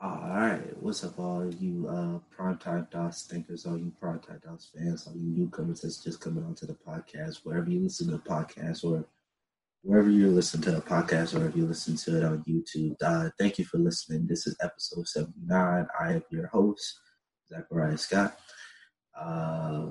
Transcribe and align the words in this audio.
All 0.00 0.30
right, 0.30 0.80
what's 0.80 1.02
up, 1.02 1.18
all 1.18 1.52
you 1.54 1.88
uh, 1.88 2.20
primetime 2.32 2.88
DOS 2.88 3.26
thinkers, 3.26 3.66
all 3.66 3.76
you 3.76 3.92
primetime 4.00 4.40
DOS 4.44 4.70
fans, 4.72 5.08
all 5.08 5.16
you 5.16 5.28
newcomers 5.28 5.80
that's 5.80 5.96
just 5.96 6.20
coming 6.20 6.44
onto 6.44 6.66
the 6.66 6.76
podcast, 6.86 7.38
wherever 7.42 7.68
you 7.68 7.80
listen 7.80 8.06
to 8.06 8.12
the 8.12 8.18
podcast 8.18 8.84
or 8.84 9.04
wherever 9.82 10.08
you 10.08 10.28
listen 10.30 10.62
to 10.62 10.70
the 10.70 10.80
podcast 10.80 11.34
or 11.36 11.48
if 11.48 11.56
you 11.56 11.66
listen 11.66 11.96
to 11.96 12.16
it 12.16 12.22
on 12.22 12.44
YouTube. 12.44 12.94
Uh, 13.02 13.30
thank 13.40 13.58
you 13.58 13.64
for 13.64 13.78
listening. 13.78 14.28
This 14.28 14.46
is 14.46 14.56
episode 14.62 15.08
79. 15.08 15.88
I 15.98 16.12
am 16.12 16.22
your 16.30 16.46
host, 16.46 17.00
Zachariah 17.48 17.98
Scott. 17.98 18.38
Uh, 19.20 19.86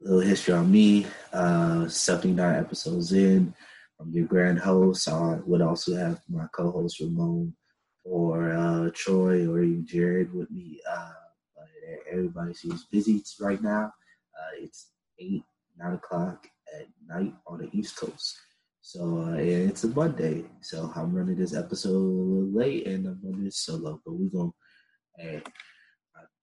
little 0.00 0.20
history 0.20 0.54
on 0.54 0.72
me, 0.72 1.06
uh, 1.34 1.86
79 1.86 2.60
episodes 2.60 3.12
in. 3.12 3.54
I'm 4.00 4.10
your 4.10 4.24
grand 4.24 4.58
host. 4.58 5.06
I 5.06 5.40
would 5.44 5.60
also 5.60 5.94
have 5.96 6.22
my 6.30 6.46
co-host 6.54 7.00
Ramon 7.00 7.54
or 8.04 8.52
uh, 8.52 8.90
Troy 8.94 9.46
or 9.48 9.62
even 9.62 9.86
Jared 9.86 10.32
with 10.32 10.50
me. 10.50 10.80
Uh, 10.88 11.12
everybody 12.10 12.54
seems 12.54 12.86
busy 12.86 13.22
right 13.40 13.62
now. 13.62 13.92
Uh, 14.38 14.52
it's 14.60 14.90
eight, 15.18 15.42
nine 15.76 15.94
o'clock 15.94 16.46
at 16.78 16.86
night 17.06 17.34
on 17.46 17.58
the 17.58 17.68
East 17.72 17.96
Coast. 17.96 18.36
So 18.80 19.28
uh, 19.28 19.36
it's 19.36 19.84
a 19.84 19.88
Monday. 19.88 20.44
So 20.60 20.92
I'm 20.94 21.14
running 21.14 21.36
this 21.36 21.54
episode 21.54 21.90
a 21.90 21.98
little 21.98 22.52
late 22.52 22.86
and 22.86 23.06
I'm 23.06 23.20
running 23.22 23.44
this 23.44 23.58
solo. 23.58 24.00
But 24.04 24.12
we're 24.14 24.28
going 24.28 24.52
to, 25.20 25.42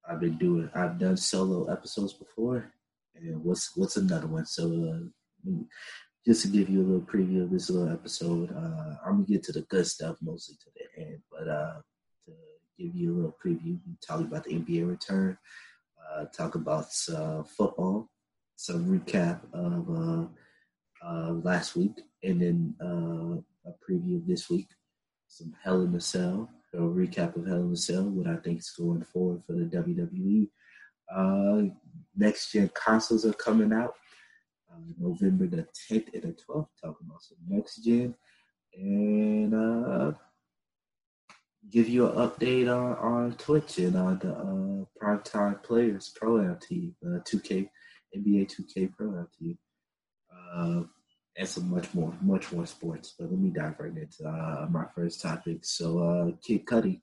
I've 0.08 0.20
been 0.20 0.38
doing, 0.38 0.68
I've 0.74 0.98
done 0.98 1.16
solo 1.16 1.70
episodes 1.72 2.14
before. 2.14 2.72
And 3.14 3.44
what's 3.44 3.76
what's 3.76 3.96
another 3.96 4.26
one? 4.26 4.46
So 4.46 4.64
uh, 5.46 5.50
just 6.24 6.42
to 6.42 6.48
give 6.48 6.68
you 6.68 6.80
a 6.80 6.86
little 6.86 7.00
preview 7.00 7.42
of 7.42 7.50
this 7.50 7.68
little 7.68 7.92
episode, 7.92 8.50
uh, 8.52 8.96
I'm 9.04 9.16
gonna 9.16 9.24
get 9.24 9.42
to 9.44 9.52
the 9.52 9.62
good 9.62 9.86
stuff 9.86 10.16
mostly 10.22 10.56
to 10.56 10.70
the 10.76 11.02
end, 11.02 11.22
but 11.30 11.48
uh, 11.48 11.80
to 12.26 12.32
give 12.78 12.94
you 12.94 13.12
a 13.12 13.16
little 13.16 13.36
preview, 13.44 13.78
we 13.86 13.96
talk 14.06 14.20
about 14.20 14.44
the 14.44 14.50
NBA 14.50 14.88
return, 14.88 15.36
uh, 16.10 16.26
talk 16.26 16.54
about 16.54 16.86
uh, 17.12 17.42
football, 17.42 18.08
some 18.54 18.86
recap 18.86 19.40
of 19.52 19.90
uh, 19.90 20.26
uh, 21.04 21.32
last 21.42 21.74
week, 21.74 22.00
and 22.22 22.40
then 22.40 22.74
a 22.80 23.70
preview 23.90 24.16
of 24.16 24.26
this 24.26 24.48
week, 24.48 24.68
some 25.26 25.52
Hell 25.64 25.82
in 25.82 25.94
a 25.96 26.00
Cell, 26.00 26.48
a 26.74 26.76
recap 26.76 27.34
of 27.34 27.46
Hell 27.46 27.62
in 27.62 27.72
a 27.72 27.76
Cell, 27.76 28.04
what 28.04 28.28
I 28.28 28.36
think 28.36 28.60
is 28.60 28.70
going 28.70 29.02
forward 29.02 29.42
for 29.44 29.54
the 29.54 29.64
WWE. 29.64 30.48
next 32.16 32.52
gen 32.52 32.70
consoles 32.74 33.26
are 33.26 33.32
coming 33.32 33.72
out 33.72 33.94
uh, 34.72 34.78
November 34.98 35.46
the 35.46 35.66
10th 35.90 36.14
and 36.14 36.22
the 36.22 36.36
12th, 36.48 36.68
talking 36.80 37.06
about 37.06 37.22
some 37.22 37.38
next 37.48 37.76
gen, 37.76 38.14
and 38.74 39.54
uh, 39.54 40.12
give 41.70 41.88
you 41.88 42.06
an 42.06 42.16
update 42.16 42.68
on, 42.68 42.96
on 42.96 43.32
Twitch 43.34 43.78
and 43.78 43.96
on 43.96 44.18
the 44.18 44.32
uh, 44.32 44.84
Primetime 45.00 45.62
Players 45.62 46.12
Pro 46.14 46.40
Am 46.40 46.58
team, 46.58 46.94
uh, 47.04 47.20
2K, 47.20 47.68
NBA 48.16 48.50
2K 48.50 48.92
Pro 48.92 49.08
Am 49.08 49.28
team, 49.38 49.58
uh, 50.32 50.82
and 51.36 51.48
some 51.48 51.70
much 51.70 51.92
more, 51.94 52.12
much 52.20 52.52
more 52.52 52.66
sports. 52.66 53.14
But 53.18 53.30
let 53.30 53.38
me 53.38 53.50
dive 53.50 53.76
right 53.78 53.96
into 53.96 54.28
uh, 54.28 54.66
my 54.70 54.84
first 54.94 55.22
topic. 55.22 55.64
So, 55.64 55.98
uh, 55.98 56.36
Kid 56.46 56.66
Cudi. 56.66 57.00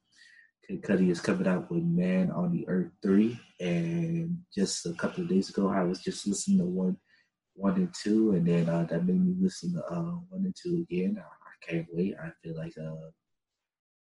Kid 0.67 0.83
Cudi 0.83 1.09
is 1.09 1.21
coming 1.21 1.47
out 1.47 1.71
with 1.71 1.83
Man 1.83 2.29
on 2.29 2.51
the 2.51 2.67
Earth 2.67 2.91
3. 3.01 3.39
And 3.59 4.37
just 4.55 4.85
a 4.85 4.93
couple 4.93 5.23
of 5.23 5.29
days 5.29 5.49
ago, 5.49 5.69
I 5.69 5.83
was 5.83 5.99
just 5.99 6.27
listening 6.27 6.59
to 6.59 6.65
one 6.65 6.97
one 7.59 7.75
and 7.75 7.93
two, 7.93 8.31
and 8.31 8.47
then 8.47 8.69
uh, 8.69 8.85
that 8.89 9.05
made 9.05 9.23
me 9.23 9.35
listen 9.39 9.73
to 9.73 9.85
uh, 9.85 10.15
one 10.29 10.45
and 10.45 10.55
two 10.55 10.85
again. 10.89 11.17
I, 11.19 11.21
I 11.21 11.71
can't 11.71 11.87
wait. 11.91 12.15
I 12.21 12.31
feel 12.41 12.55
like 12.55 12.73
uh, 12.77 13.09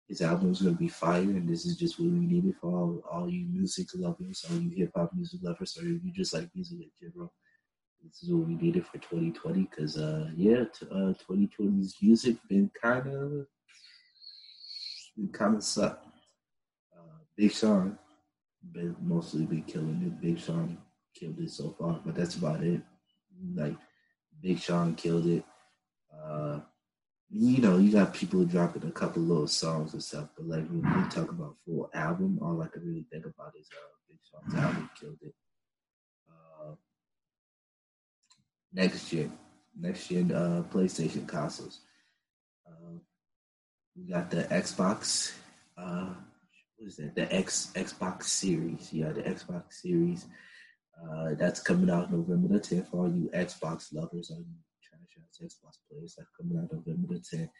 his 0.08 0.22
album 0.22 0.52
is 0.52 0.62
gonna 0.62 0.76
be 0.76 0.88
fire, 0.88 1.22
and 1.22 1.48
this 1.48 1.66
is 1.66 1.76
just 1.76 1.98
what 1.98 2.10
we 2.10 2.20
needed 2.20 2.54
for 2.60 2.70
all, 2.70 3.02
all 3.10 3.28
you 3.28 3.46
music 3.46 3.88
lovers, 3.94 4.44
all 4.48 4.56
you 4.56 4.70
hip 4.70 4.92
hop 4.94 5.10
music 5.14 5.40
lovers, 5.42 5.76
or 5.76 5.82
if 5.82 6.04
you 6.04 6.12
just 6.14 6.32
like 6.32 6.48
music 6.54 6.78
in 6.78 6.91
general. 7.00 7.32
This 8.02 8.22
is 8.22 8.32
what 8.32 8.47
we 8.47 8.54
needed 8.54 8.86
for 8.86 8.98
2020, 8.98 9.62
because 9.62 9.98
uh, 9.98 10.30
yeah, 10.36 10.64
t- 10.64 10.86
uh, 10.91 11.12
2020's 11.28 11.96
music 12.00 12.36
been 12.48 12.70
kind 12.80 13.06
of 13.08 13.46
kind 15.32 15.56
of 15.56 15.64
suck. 15.64 16.02
Uh, 16.96 17.19
Big 17.36 17.52
Sean, 17.52 17.98
been 18.72 18.96
mostly 19.02 19.44
been 19.44 19.64
killing 19.64 20.02
it. 20.06 20.20
Big 20.20 20.38
Sean 20.38 20.78
killed 21.14 21.41
it 21.41 21.50
so 21.50 21.75
far, 21.78 22.00
but 22.06 22.14
that's 22.14 22.36
about 22.36 22.62
it 22.62 22.80
like 23.54 23.76
Big 24.42 24.58
Sean 24.58 24.94
killed 24.94 25.26
it. 25.26 25.44
Uh, 26.12 26.60
you 27.30 27.58
know, 27.58 27.76
you 27.76 27.92
got 27.92 28.12
people 28.12 28.44
dropping 28.44 28.86
a 28.86 28.90
couple 28.90 29.22
little 29.22 29.46
songs 29.46 29.92
and 29.92 30.02
stuff, 30.02 30.28
but 30.36 30.46
like 30.46 30.66
when 30.68 30.82
we 30.82 31.08
talk 31.08 31.30
about 31.30 31.56
full 31.64 31.88
album, 31.94 32.38
all 32.42 32.60
I 32.60 32.66
can 32.66 32.84
really 32.84 33.06
think 33.10 33.24
about 33.24 33.52
is 33.58 33.68
uh, 33.72 33.86
Big 34.08 34.18
Sean's 34.28 34.54
album 34.54 34.90
killed 34.98 35.18
it. 35.22 35.34
Uh, 36.28 36.74
next 38.72 39.08
gen, 39.10 39.32
next 39.78 40.08
gen 40.08 40.32
uh, 40.32 40.64
PlayStation 40.72 41.26
consoles. 41.26 41.80
Uh, 42.66 42.98
we 43.96 44.10
got 44.10 44.30
the 44.30 44.44
Xbox. 44.44 45.32
Uh, 45.76 46.14
what 46.76 46.88
is 46.88 46.96
that? 46.96 47.14
The 47.14 47.32
X 47.32 47.70
Xbox 47.74 48.24
Series. 48.24 48.92
Yeah, 48.92 49.12
the 49.12 49.22
Xbox 49.22 49.74
Series. 49.74 50.26
Uh, 51.03 51.34
that's 51.38 51.61
coming 51.61 51.91
out 51.91 52.12
November 52.12 52.49
the 52.49 52.61
10th 52.61 52.91
for 52.91 52.99
all 52.99 53.15
you 53.15 53.31
Xbox 53.34 53.93
lovers, 53.93 54.31
all 54.31 54.38
you 54.38 54.55
trash 54.83 55.16
ass 55.19 55.41
Xbox 55.43 55.78
players. 55.88 56.15
That's 56.16 56.31
coming 56.38 56.59
out 56.59 56.72
November 56.72 57.15
the 57.15 57.37
10th. 57.37 57.50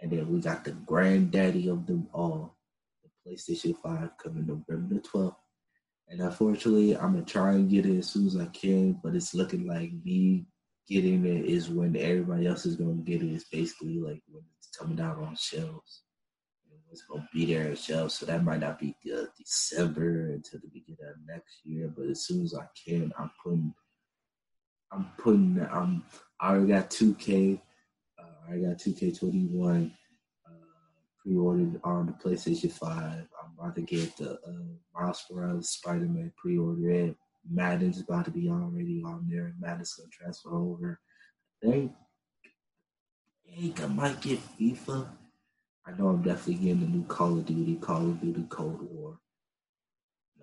And 0.00 0.10
then 0.10 0.30
we 0.30 0.40
got 0.40 0.64
the 0.64 0.72
granddaddy 0.72 1.68
of 1.68 1.86
them 1.86 2.08
all, 2.12 2.56
the 3.02 3.30
PlayStation 3.30 3.76
5, 3.82 4.10
coming 4.22 4.46
November 4.46 4.94
the 4.94 5.00
12th. 5.00 5.36
And 6.08 6.20
unfortunately, 6.20 6.96
I'm 6.96 7.12
going 7.12 7.24
to 7.24 7.32
try 7.32 7.52
and 7.52 7.70
get 7.70 7.86
it 7.86 7.98
as 7.98 8.08
soon 8.08 8.26
as 8.26 8.36
I 8.36 8.46
can, 8.46 8.98
but 9.02 9.14
it's 9.14 9.34
looking 9.34 9.66
like 9.66 9.92
me 10.04 10.46
getting 10.88 11.24
it 11.24 11.44
is 11.44 11.70
when 11.70 11.96
everybody 11.96 12.46
else 12.46 12.66
is 12.66 12.76
going 12.76 13.04
to 13.04 13.10
get 13.10 13.22
it. 13.22 13.32
It's 13.32 13.48
basically 13.48 14.00
like 14.00 14.22
when 14.28 14.42
it's 14.58 14.76
coming 14.76 15.00
out 15.00 15.18
on 15.18 15.36
shelves 15.36 16.02
was 16.90 17.02
gonna 17.02 17.28
be 17.32 17.46
there 17.46 17.74
shelves, 17.76 18.14
so 18.14 18.26
that 18.26 18.44
might 18.44 18.60
not 18.60 18.78
be 18.78 18.96
good 19.04 19.28
December 19.38 20.32
until 20.32 20.60
the 20.60 20.68
beginning 20.68 21.04
of 21.08 21.16
next 21.26 21.60
year. 21.64 21.92
But 21.94 22.08
as 22.08 22.26
soon 22.26 22.44
as 22.44 22.54
I 22.54 22.66
can, 22.86 23.12
I'm 23.18 23.30
putting, 23.42 23.74
I'm 24.92 25.06
putting, 25.18 25.66
I'm, 25.70 26.04
I 26.40 26.50
already 26.50 26.72
got 26.72 26.90
2K, 26.90 27.60
uh, 28.18 28.52
I 28.52 28.58
got 28.58 28.78
2K21 28.78 29.92
uh, 30.46 30.50
pre-ordered 31.22 31.80
on 31.84 32.06
the 32.06 32.12
PlayStation 32.12 32.72
5. 32.72 32.90
I'm 32.92 33.28
about 33.58 33.76
to 33.76 33.82
get 33.82 34.16
the 34.16 34.32
uh, 34.32 34.52
Miles 34.94 35.24
Morales 35.30 35.70
Spider-Man 35.70 36.32
pre-ordered. 36.36 37.14
Madden's 37.48 38.00
about 38.00 38.26
to 38.26 38.30
be 38.30 38.48
already 38.48 39.02
on 39.04 39.26
there. 39.30 39.54
Madden's 39.58 39.94
gonna 39.94 40.10
transfer 40.10 40.54
over. 40.54 41.00
I 41.62 41.70
think, 41.70 41.92
I 43.48 43.60
think 43.60 43.82
I 43.82 43.86
might 43.86 44.20
get 44.20 44.40
FIFA 44.58 45.08
I 45.86 45.92
know 45.92 46.08
I'm 46.08 46.22
definitely 46.22 46.54
getting 46.54 46.80
the 46.80 46.86
new 46.86 47.04
Call 47.04 47.38
of 47.38 47.46
Duty, 47.46 47.76
Call 47.76 48.10
of 48.10 48.20
Duty 48.20 48.44
Cold 48.48 48.82
War. 48.82 49.18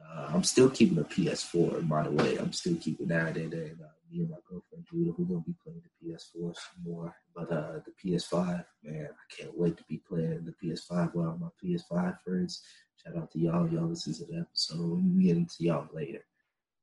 Uh, 0.02 0.30
I'm 0.34 0.44
still 0.44 0.70
keeping 0.70 0.98
a 0.98 1.04
PS4, 1.04 1.88
by 1.88 2.04
the 2.04 2.12
way. 2.12 2.38
I'm 2.38 2.54
still 2.54 2.76
keeping 2.76 3.08
that. 3.10 3.38
And, 3.38 3.54
and 3.54 3.82
uh, 3.82 3.88
me 4.12 4.22
and 4.22 4.30
my 4.30 4.38
girlfriend 4.50 4.86
Judah, 4.90 5.14
we're 5.18 5.26
gonna 5.26 5.42
be 5.42 5.56
playing 5.64 5.82
the 5.84 6.08
PS4 6.08 6.56
some 6.56 6.84
more. 6.84 7.14
But 7.36 7.52
uh, 7.52 7.80
the 7.86 7.94
PS5, 8.04 8.66
man, 8.84 9.10
I 9.12 9.36
can't 9.36 9.58
wait 9.58 9.78
to 9.78 9.84
be 9.88 10.02
playing 10.08 10.46
the 10.46 10.54
PS5 10.64 11.14
with 11.14 11.28
all 11.28 11.38
my 11.38 11.50
PS5 11.64 12.18
friends. 12.24 12.62
Shout 12.96 13.18
out 13.18 13.32
to 13.32 13.40
y'all. 13.40 13.68
Y'all 13.70 13.88
listen 13.88 14.14
to 14.14 14.26
the 14.26 14.40
episode. 14.40 14.80
We'll 14.80 15.22
get 15.24 15.38
into 15.38 15.56
y'all 15.60 15.88
later. 15.94 16.26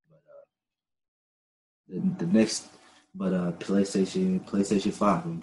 But 0.09 0.23
uh, 1.97 2.01
the, 2.19 2.25
the 2.25 2.33
next 2.33 2.69
but 3.15 3.33
uh, 3.33 3.53
PlayStation 3.53 4.45
PlayStation 4.45 4.93
Five, 4.93 5.25
I'm 5.25 5.43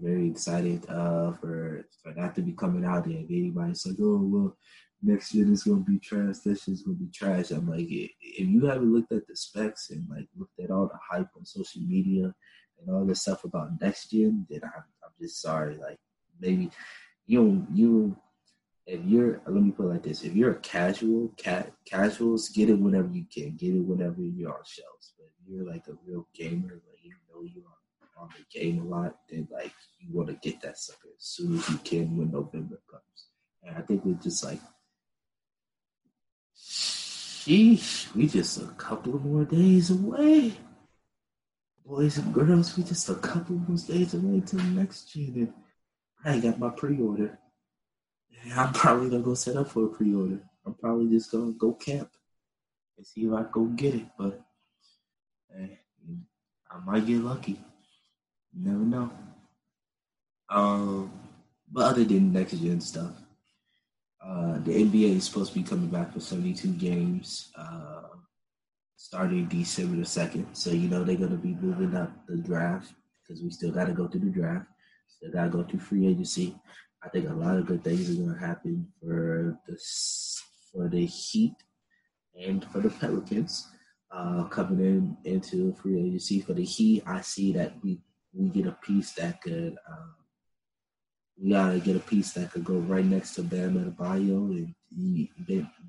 very 0.00 0.28
excited 0.28 0.88
uh, 0.88 1.32
for 1.32 1.86
for 2.02 2.12
that 2.14 2.34
to 2.36 2.42
be 2.42 2.52
coming 2.52 2.84
out. 2.84 3.06
And 3.06 3.30
anybody's 3.30 3.86
like, 3.86 3.96
"Oh 4.00 4.22
well, 4.22 4.56
next 5.02 5.34
year 5.34 5.50
is 5.50 5.64
gonna 5.64 5.82
be 5.82 5.98
trash. 5.98 6.38
This 6.38 6.68
is 6.68 6.82
gonna 6.82 6.96
be 6.96 7.10
trash." 7.12 7.50
I'm 7.50 7.68
like, 7.68 7.86
if 7.88 8.48
you 8.48 8.64
haven't 8.64 8.92
looked 8.92 9.12
at 9.12 9.26
the 9.26 9.36
specs 9.36 9.90
and 9.90 10.08
like 10.08 10.26
looked 10.36 10.58
at 10.58 10.70
all 10.70 10.86
the 10.86 10.98
hype 11.10 11.28
on 11.36 11.44
social 11.44 11.82
media 11.82 12.34
and 12.80 12.90
all 12.90 13.04
this 13.04 13.22
stuff 13.22 13.44
about 13.44 13.80
next 13.80 14.10
gen, 14.10 14.46
then 14.48 14.60
I'm, 14.64 14.84
I'm 15.04 15.12
just 15.20 15.42
sorry. 15.42 15.76
Like 15.76 15.98
maybe 16.40 16.70
you 17.26 17.66
you 17.74 18.16
if 18.86 19.04
you're 19.04 19.42
let 19.46 19.62
me 19.62 19.70
put 19.70 19.84
it 19.84 19.88
like 19.88 20.02
this: 20.02 20.22
if 20.22 20.34
you're 20.34 20.52
a 20.52 20.60
casual 20.60 21.28
cat 21.36 21.72
casuals, 21.84 22.48
get 22.48 22.70
it 22.70 22.78
whenever 22.78 23.08
you 23.12 23.26
can. 23.30 23.54
Get 23.56 23.74
it 23.74 23.84
whenever 23.84 24.22
you're 24.22 24.54
on 24.54 24.64
shelves 24.64 25.12
you're 25.48 25.66
like 25.66 25.86
a 25.88 25.96
real 26.06 26.26
gamer, 26.34 26.80
like 26.88 27.02
you 27.02 27.12
know 27.28 27.42
you're 27.42 27.64
on, 27.64 28.24
on 28.24 28.28
the 28.36 28.58
game 28.58 28.80
a 28.80 28.84
lot, 28.84 29.16
then 29.28 29.48
like 29.50 29.72
you 29.98 30.08
want 30.12 30.28
to 30.28 30.34
get 30.34 30.60
that 30.60 30.78
sucker 30.78 31.08
as 31.16 31.24
soon 31.24 31.58
as 31.58 31.68
you 31.68 31.78
can 31.78 32.16
when 32.16 32.30
November 32.30 32.80
comes. 32.90 33.02
And 33.62 33.76
I 33.76 33.80
think 33.80 34.04
we're 34.04 34.14
just 34.14 34.44
like, 34.44 34.60
sheesh, 36.56 38.14
we 38.14 38.26
just 38.26 38.60
a 38.60 38.66
couple 38.66 39.18
more 39.18 39.44
days 39.44 39.90
away. 39.90 40.52
Boys 41.84 42.18
and 42.18 42.34
girls, 42.34 42.76
we 42.76 42.82
just 42.82 43.08
a 43.08 43.14
couple 43.14 43.56
more 43.56 43.78
days 43.78 44.14
away 44.14 44.42
till 44.44 44.60
next 44.60 45.14
year. 45.14 45.48
I 46.24 46.40
got 46.40 46.58
my 46.58 46.70
pre-order. 46.70 47.38
I'm 48.54 48.72
probably 48.72 49.10
gonna 49.10 49.22
go 49.22 49.34
set 49.34 49.56
up 49.56 49.68
for 49.68 49.84
a 49.84 49.88
pre-order. 49.88 50.40
I'm 50.64 50.74
probably 50.74 51.08
just 51.08 51.30
gonna 51.30 51.52
go 51.52 51.72
camp 51.72 52.10
and 52.96 53.06
see 53.06 53.26
if 53.26 53.32
I 53.32 53.42
can 53.42 53.52
go 53.52 53.64
get 53.66 53.94
it. 53.94 54.06
But 54.18 54.40
I 55.56 56.78
might 56.84 57.06
get 57.06 57.20
lucky. 57.20 57.60
You 58.52 58.70
never 58.70 58.84
know. 58.84 59.10
Um, 60.48 61.12
but 61.70 61.84
other 61.86 62.04
than 62.04 62.32
next 62.32 62.52
gen 62.52 62.80
stuff, 62.80 63.12
uh, 64.24 64.58
the 64.58 64.72
NBA 64.84 65.16
is 65.16 65.24
supposed 65.24 65.52
to 65.52 65.58
be 65.58 65.64
coming 65.64 65.88
back 65.88 66.12
for 66.12 66.20
72 66.20 66.68
games 66.72 67.52
uh, 67.56 68.02
starting 68.96 69.46
December 69.46 69.96
the 69.96 70.02
2nd. 70.02 70.56
So, 70.56 70.70
you 70.70 70.88
know, 70.88 71.04
they're 71.04 71.16
going 71.16 71.30
to 71.30 71.36
be 71.36 71.54
moving 71.54 71.94
up 71.96 72.10
the 72.26 72.36
draft 72.36 72.92
because 73.22 73.42
we 73.42 73.50
still 73.50 73.72
got 73.72 73.86
to 73.86 73.92
go 73.92 74.08
through 74.08 74.20
the 74.20 74.30
draft. 74.30 74.66
Still 75.08 75.32
got 75.32 75.44
to 75.44 75.50
go 75.50 75.62
through 75.62 75.80
free 75.80 76.06
agency. 76.06 76.56
I 77.02 77.08
think 77.08 77.28
a 77.28 77.32
lot 77.32 77.56
of 77.56 77.66
good 77.66 77.84
things 77.84 78.10
are 78.10 78.14
going 78.14 78.34
to 78.34 78.46
happen 78.46 78.88
for 79.00 79.58
the, 79.66 79.78
for 80.72 80.88
the 80.88 81.06
Heat 81.06 81.54
and 82.34 82.64
for 82.64 82.80
the 82.80 82.90
Pelicans 82.90 83.68
uh, 84.10 84.44
coming 84.44 84.80
in 84.80 85.16
into 85.24 85.72
free 85.74 85.98
agency. 85.98 86.40
For 86.40 86.54
the 86.54 86.64
Heat, 86.64 87.02
I 87.06 87.20
see 87.20 87.52
that 87.52 87.74
we, 87.82 87.98
we 88.32 88.48
get 88.48 88.66
a 88.66 88.72
piece 88.72 89.12
that 89.12 89.42
could. 89.42 89.76
Um, 89.88 90.14
we 91.38 91.50
gotta 91.50 91.78
get 91.80 91.96
a 91.96 92.00
piece 92.00 92.32
that 92.32 92.50
could 92.50 92.64
go 92.64 92.78
right 92.78 93.04
next 93.04 93.34
to 93.34 93.42
Bam 93.42 93.74
Adebayo, 93.74 94.50
and 94.50 94.74
he, 94.88 95.30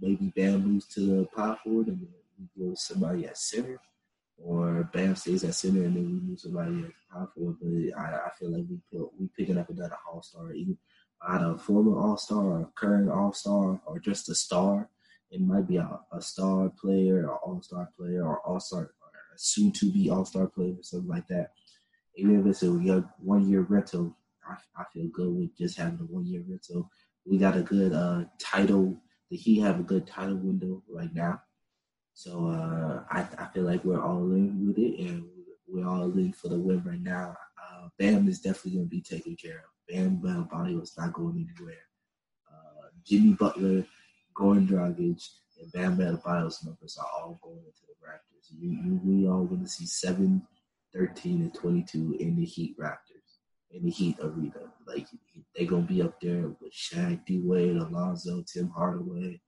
maybe 0.02 0.34
Bam 0.36 0.62
moves 0.62 0.86
to 0.88 1.00
the 1.00 1.28
power 1.34 1.58
forward, 1.64 1.88
and 1.88 2.06
we 2.38 2.66
go 2.66 2.74
somebody 2.76 3.26
at 3.28 3.38
center, 3.38 3.80
or 4.38 4.90
Bam 4.92 5.16
stays 5.16 5.46
at 5.46 5.56
center, 5.56 5.84
and 5.86 5.96
then 5.96 6.06
we 6.06 6.20
move 6.20 6.40
somebody 6.40 6.84
at 6.84 6.92
power 7.10 7.30
forward. 7.34 7.56
But 7.62 7.98
I, 7.98 8.28
I 8.28 8.30
feel 8.38 8.52
like 8.52 8.66
we 8.70 8.80
put, 8.92 9.10
we 9.18 9.30
picking 9.38 9.58
up 9.58 9.70
another 9.70 9.96
All 10.12 10.22
Star, 10.22 10.52
either 10.52 10.76
a 11.26 11.58
former 11.58 11.98
All 11.98 12.18
Star 12.18 12.44
or 12.44 12.62
a 12.62 12.70
current 12.76 13.10
All 13.10 13.32
Star, 13.32 13.80
or 13.86 14.00
just 14.00 14.28
a 14.28 14.36
star. 14.36 14.90
It 15.30 15.42
might 15.42 15.68
be 15.68 15.78
a, 15.78 16.00
a 16.12 16.22
star 16.22 16.72
player, 16.80 17.28
or 17.28 17.38
All 17.38 17.62
Star 17.62 17.90
player, 17.98 18.26
or 18.26 18.40
All 18.42 18.60
Star, 18.60 18.92
soon 19.36 19.72
to 19.74 19.92
be 19.92 20.10
All 20.10 20.26
Star 20.26 20.48
player, 20.48 20.74
or 20.74 20.84
something 20.84 21.10
like 21.10 21.28
that. 21.28 21.52
Even 22.16 22.40
if 22.40 22.46
it's 22.48 22.64
a 22.64 22.70
one 23.20 23.48
year 23.48 23.62
rental 23.62 24.16
I, 24.50 24.82
I 24.82 24.86
feel 24.94 25.08
good 25.14 25.34
with 25.34 25.58
just 25.58 25.78
having 25.78 26.00
a 26.00 26.04
one 26.04 26.26
year 26.26 26.44
rental. 26.48 26.90
We 27.26 27.38
got 27.38 27.58
a 27.58 27.62
good 27.62 27.94
uh, 27.94 28.26
title. 28.40 28.98
The 29.30 29.38
Heat 29.38 29.62
have 29.62 29.80
a 29.80 29.84
good 29.84 30.08
title 30.08 30.38
window 30.38 30.84
right 30.90 31.14
now. 31.14 31.42
So 32.14 32.48
uh, 32.48 33.04
I, 33.12 33.28
I 33.38 33.48
feel 33.54 33.64
like 33.64 33.84
we're 33.84 34.02
all 34.02 34.32
in 34.32 34.66
with 34.66 34.78
it, 34.78 35.00
and 35.00 35.26
we're 35.68 35.88
all 35.88 36.12
in 36.18 36.34
for 36.34 36.48
the 36.48 36.58
win 36.58 36.84
right 36.84 37.02
now. 37.02 37.36
Uh, 37.62 37.90
Bam 38.00 38.28
is 38.28 38.40
definitely 38.40 38.72
going 38.72 38.86
to 38.86 38.90
be 38.90 39.02
taken 39.02 39.36
care 39.36 39.58
of. 39.58 39.88
Bam 39.88 40.22
Adebayo 40.22 40.80
was 40.80 40.98
not 40.98 41.14
going 41.14 41.36
anywhere. 41.36 41.76
Uh, 42.50 42.88
Jimmy 43.06 43.34
Butler, 43.34 43.86
Goran 44.38 44.68
Dragic, 44.68 45.24
and 45.60 45.72
Bam 45.72 45.98
Adebayo's 45.98 46.64
numbers 46.64 46.98
are 47.00 47.08
all 47.16 47.40
going 47.42 47.60
into 47.60 47.82
the 47.88 48.06
Raptors. 48.06 48.48
You, 48.52 48.70
you, 48.70 49.02
we 49.04 49.28
all 49.28 49.46
going 49.46 49.62
to 49.62 49.68
see 49.68 49.86
7, 49.86 50.42
13, 50.94 51.42
and 51.42 51.54
22 51.54 52.18
in 52.20 52.36
the 52.36 52.46
Heat 52.46 52.78
Raptors 52.80 53.18
in 53.72 53.84
the 53.84 53.92
Heat 53.92 54.18
arena. 54.22 54.72
Like 54.86 55.08
they're 55.56 55.68
gonna 55.68 55.84
be 55.84 56.02
up 56.02 56.20
there 56.22 56.50
with 56.62 56.74
Shaq, 56.74 57.26
D 57.26 57.42
Wade, 57.44 57.78
Alonzo, 57.78 58.44
Tim 58.52 58.70
Hardaway. 58.70 59.42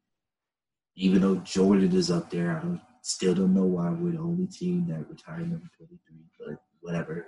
Even 0.95 1.21
though 1.21 1.35
Jordan 1.37 1.95
is 1.95 2.11
up 2.11 2.29
there, 2.29 2.57
I 2.57 2.61
don't 2.61 2.81
still 3.01 3.33
don't 3.33 3.53
know 3.53 3.65
why 3.65 3.89
we're 3.89 4.11
the 4.11 4.19
only 4.19 4.47
team 4.47 4.87
that 4.87 5.09
retired 5.09 5.49
number 5.49 5.69
twenty 5.77 5.99
three. 6.07 6.25
But 6.39 6.61
whatever. 6.81 7.27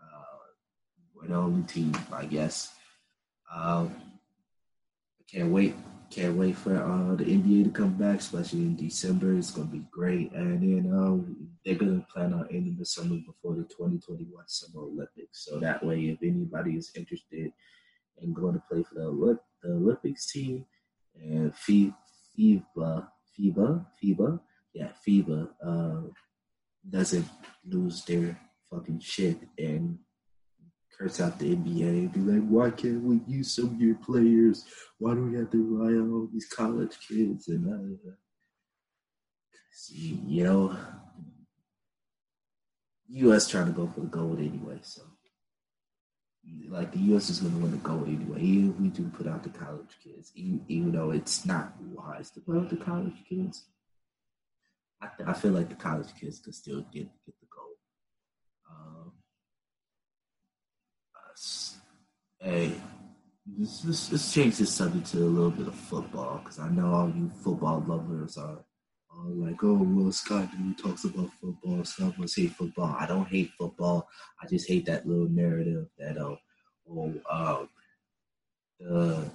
Uh, 0.00 0.22
we're 1.14 1.28
the 1.28 1.34
only 1.34 1.62
team, 1.64 1.92
I 2.12 2.24
guess. 2.24 2.72
Um, 3.54 3.94
I 5.20 5.24
can't 5.30 5.50
wait. 5.50 5.74
Can't 6.10 6.36
wait 6.36 6.56
for 6.56 6.76
uh, 6.76 7.14
the 7.16 7.24
NBA 7.24 7.64
to 7.64 7.70
come 7.70 7.94
back, 7.94 8.20
especially 8.20 8.60
in 8.60 8.76
December. 8.76 9.36
It's 9.36 9.50
gonna 9.50 9.66
be 9.66 9.84
great, 9.90 10.32
and 10.32 10.62
then 10.62 10.92
um, 10.92 11.48
they're 11.64 11.74
gonna 11.74 12.06
plan 12.12 12.32
on 12.32 12.46
ending 12.50 12.76
the 12.78 12.86
summer 12.86 13.16
before 13.26 13.54
the 13.54 13.64
2021 13.64 14.30
Summer 14.46 14.84
Olympics. 14.84 15.44
So 15.44 15.58
that 15.60 15.84
way, 15.84 16.06
if 16.06 16.18
anybody 16.22 16.76
is 16.76 16.92
interested 16.94 17.52
in 18.18 18.32
going 18.32 18.54
to 18.54 18.62
play 18.70 18.82
for 18.82 18.94
the, 18.94 19.38
the 19.62 19.74
Olympics 19.74 20.30
team 20.30 20.64
and 21.20 21.52
FIBA, 21.52 21.94
FIBA, 23.38 23.86
FIBA, 24.02 24.40
yeah, 24.74 24.88
FIBA 25.06 25.48
uh, 25.64 26.08
doesn't 26.88 27.26
lose 27.66 28.04
their 28.04 28.38
fucking 28.70 29.00
shit 29.00 29.38
and 29.58 29.98
curse 30.98 31.20
out 31.20 31.38
the 31.38 31.54
NBA 31.54 31.88
and 31.88 32.12
be 32.12 32.20
like, 32.20 32.48
why 32.48 32.70
can't 32.70 33.02
we 33.02 33.20
use 33.26 33.54
some 33.54 33.66
of 33.66 33.80
your 33.80 33.96
players? 33.96 34.64
Why 34.98 35.14
do 35.14 35.24
we 35.24 35.36
have 35.38 35.50
to 35.50 35.58
rely 35.58 35.92
on 35.92 36.12
all 36.12 36.28
these 36.32 36.46
college 36.46 36.96
kids 37.06 37.48
and 37.48 37.66
uh, 38.06 38.10
you 39.88 40.44
know, 40.44 40.76
U.S. 43.08 43.48
trying 43.48 43.66
to 43.66 43.72
go 43.72 43.86
for 43.86 44.00
the 44.00 44.06
gold 44.06 44.38
anyway, 44.38 44.78
so 44.82 45.02
like 46.68 46.92
the 46.92 46.98
U.S. 46.98 47.30
is 47.30 47.40
going 47.40 47.54
to 47.54 47.60
win 47.60 47.70
the 47.70 47.76
gold 47.78 48.08
anyway. 48.08 48.40
Even 48.40 48.70
if 48.70 48.80
we 48.80 48.88
do 48.88 49.08
put 49.08 49.26
out 49.26 49.42
the 49.42 49.50
college 49.50 49.96
kids, 50.02 50.32
even, 50.34 50.64
even 50.68 50.92
though 50.92 51.10
it's 51.10 51.44
not 51.44 51.74
wise 51.80 52.30
to 52.30 52.40
put 52.40 52.56
out 52.56 52.70
the 52.70 52.76
college 52.76 53.24
kids, 53.28 53.66
I, 55.00 55.08
I 55.26 55.32
feel 55.32 55.52
like 55.52 55.68
the 55.68 55.74
college 55.74 56.08
kids 56.18 56.38
could 56.38 56.54
still 56.54 56.80
get 56.92 57.08
get 57.24 57.34
the 57.40 57.46
gold. 57.54 57.76
Um, 58.70 59.12
uh, 61.36 62.44
hey, 62.44 62.72
let's, 63.58 63.84
let's, 63.84 64.12
let's 64.12 64.32
change 64.32 64.58
this 64.58 64.74
subject 64.74 65.06
to 65.06 65.18
a 65.18 65.24
little 65.24 65.50
bit 65.50 65.68
of 65.68 65.74
football 65.74 66.38
because 66.38 66.58
I 66.58 66.68
know 66.68 66.92
all 66.92 67.08
you 67.08 67.30
football 67.42 67.84
lovers 67.86 68.36
are 68.38 68.58
like, 69.24 69.62
oh, 69.62 69.74
Will 69.74 70.12
Scott 70.12 70.48
who 70.50 70.74
talks 70.74 71.04
about 71.04 71.30
football. 71.40 71.84
Some 71.84 72.08
of 72.08 72.20
us 72.20 72.36
hate 72.36 72.52
football. 72.52 72.96
I 72.98 73.06
don't 73.06 73.28
hate 73.28 73.50
football. 73.58 74.08
I 74.42 74.46
just 74.46 74.68
hate 74.68 74.86
that 74.86 75.06
little 75.06 75.28
narrative 75.28 75.86
that, 75.98 76.18
uh, 76.18 76.36
oh, 76.90 77.14
uh, 77.30 77.64
the 78.78 79.30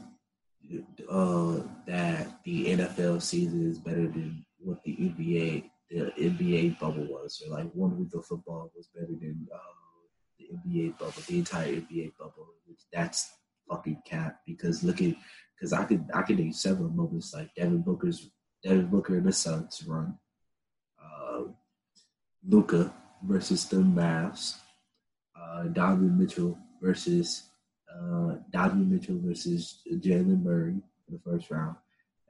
uh, 1.10 1.64
that 1.88 2.44
the 2.44 2.66
NFL 2.78 3.22
season 3.22 3.70
is 3.70 3.80
better 3.80 4.08
than 4.08 4.46
what 4.60 4.84
the 4.84 4.96
NBA 4.96 5.70
the 5.90 6.12
NBA 6.18 6.80
bubble 6.80 7.08
was. 7.08 7.42
Or 7.46 7.58
like 7.58 7.72
one 7.74 7.98
week 7.98 8.14
of 8.14 8.26
football 8.26 8.72
was 8.76 8.88
better 8.94 9.08
than 9.08 9.48
uh, 9.54 9.81
NBA 10.52 10.98
bubble, 10.98 11.14
the 11.28 11.38
entire 11.38 11.74
NBA 11.74 12.14
bubble. 12.18 12.48
That's 12.92 13.32
fucking 13.70 14.02
cap 14.06 14.40
because 14.46 14.84
look 14.84 15.02
at 15.02 15.16
because 15.56 15.74
I 15.74 15.84
could 15.86 16.10
I 16.14 16.22
could 16.24 16.40
name 16.40 16.54
several 16.54 16.90
moments 16.90 17.34
like 17.34 17.54
Devin 17.56 17.82
Booker's 17.82 18.30
Devin 18.64 18.88
Booker 18.88 19.18
and 19.18 19.26
the 19.26 19.32
Suns 19.32 19.84
run. 19.88 20.18
Uh, 21.02 21.44
Luka 22.48 22.94
versus 23.24 23.66
the 23.66 23.78
Mavs. 23.78 24.58
Uh, 25.40 25.64
Donovan 25.64 26.18
Mitchell 26.18 26.58
versus 26.82 27.44
uh, 27.90 28.36
Donovan 28.52 28.92
Mitchell 28.92 29.20
versus 29.22 29.82
Jalen 29.92 30.44
Murray 30.44 30.72
in 30.72 30.84
the 31.10 31.20
first 31.20 31.50
round. 31.52 31.76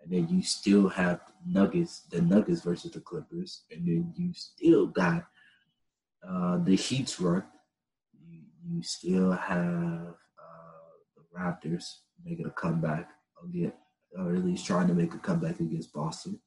And 0.01 0.11
then 0.11 0.27
you 0.29 0.41
still 0.41 0.89
have 0.89 1.21
Nuggets, 1.45 2.01
the 2.09 2.21
Nuggets 2.21 2.61
versus 2.61 2.91
the 2.91 2.99
Clippers. 2.99 3.63
And 3.71 3.85
then 3.85 4.13
you 4.15 4.33
still 4.33 4.87
got 4.87 5.27
uh, 6.27 6.57
the 6.63 6.75
Heat's 6.75 7.19
run. 7.19 7.43
You, 8.71 8.83
still 8.83 9.31
have 9.31 10.15
uh, 10.39 10.91
the 11.15 11.23
Raptors 11.37 11.85
making 12.23 12.45
a 12.45 12.51
comeback 12.51 13.09
again 13.43 13.73
or 14.17 14.35
at 14.35 14.45
least 14.45 14.65
trying 14.65 14.87
to 14.87 14.93
make 14.93 15.13
a 15.13 15.17
comeback 15.17 15.59
against 15.59 15.93
Boston. 15.93 16.39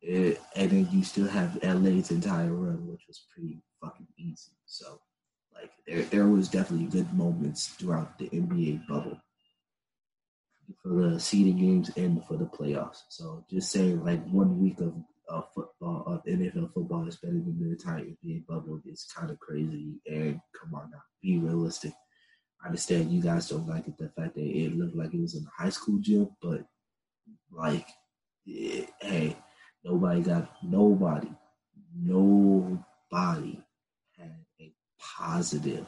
It, 0.00 0.40
and 0.54 0.70
then 0.70 0.88
you 0.92 1.02
still 1.02 1.28
have 1.28 1.62
LA's 1.62 2.10
entire 2.10 2.52
run, 2.52 2.86
which 2.86 3.02
was 3.08 3.24
pretty 3.34 3.62
fucking 3.82 4.06
easy. 4.16 4.52
So, 4.64 5.00
like, 5.54 5.70
there 5.86 6.02
there 6.02 6.26
was 6.26 6.48
definitely 6.48 6.86
good 6.86 7.12
moments 7.12 7.68
throughout 7.68 8.18
the 8.18 8.28
NBA 8.28 8.86
bubble 8.86 9.20
for 10.82 11.10
the 11.10 11.18
seeding 11.18 11.58
games 11.58 11.90
and 11.96 12.24
for 12.26 12.36
the 12.36 12.44
playoffs. 12.44 13.02
So, 13.08 13.44
just 13.50 13.72
saying, 13.72 14.04
like, 14.04 14.24
one 14.28 14.60
week 14.60 14.80
of 14.80 14.94
of 15.28 15.52
football 15.54 16.04
of 16.06 16.24
NFL 16.24 16.72
football 16.72 17.06
is 17.06 17.16
better 17.16 17.34
than 17.34 17.58
the 17.58 17.70
entire 17.70 18.00
NBA 18.00 18.46
bubble 18.46 18.80
is 18.86 19.06
kind 19.14 19.30
of 19.30 19.38
crazy. 19.38 20.00
And 20.06 20.40
come 20.58 20.74
on 20.74 20.90
now, 20.90 21.02
be 21.22 21.38
realistic. 21.38 21.92
I 22.62 22.66
understand 22.66 23.12
you 23.12 23.22
guys 23.22 23.48
don't 23.48 23.68
like 23.68 23.86
it, 23.86 23.96
the 23.98 24.08
fact 24.08 24.34
that 24.34 24.44
it 24.44 24.76
looked 24.76 24.96
like 24.96 25.14
it 25.14 25.20
was 25.20 25.34
in 25.34 25.44
a 25.44 25.62
high 25.62 25.70
school 25.70 25.98
gym, 26.00 26.28
but 26.42 26.64
like, 27.52 27.86
it, 28.46 28.88
hey, 29.00 29.36
nobody 29.84 30.22
got 30.22 30.50
nobody, 30.62 31.30
nobody 31.94 33.62
had 34.16 34.44
a 34.60 34.72
positive 34.98 35.86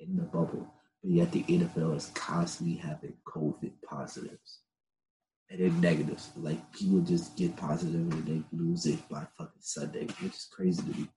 in 0.00 0.16
the 0.16 0.22
bubble, 0.22 0.66
but 1.02 1.12
yet 1.12 1.32
the 1.32 1.44
NFL 1.44 1.96
is 1.96 2.10
constantly 2.14 2.76
having 2.76 3.14
COVID 3.26 3.72
positives 3.88 4.60
and 5.52 5.60
then 5.60 5.80
negatives. 5.80 6.30
Like 6.36 6.72
people 6.72 7.00
just 7.00 7.36
get 7.36 7.56
positive 7.56 7.94
and 7.94 8.26
they 8.26 8.42
lose 8.56 8.86
it 8.86 9.06
by 9.08 9.26
fucking 9.36 9.60
Sunday, 9.60 10.06
which 10.20 10.32
is 10.32 10.48
crazy 10.50 10.82
to 10.82 10.98
me. 10.98 11.08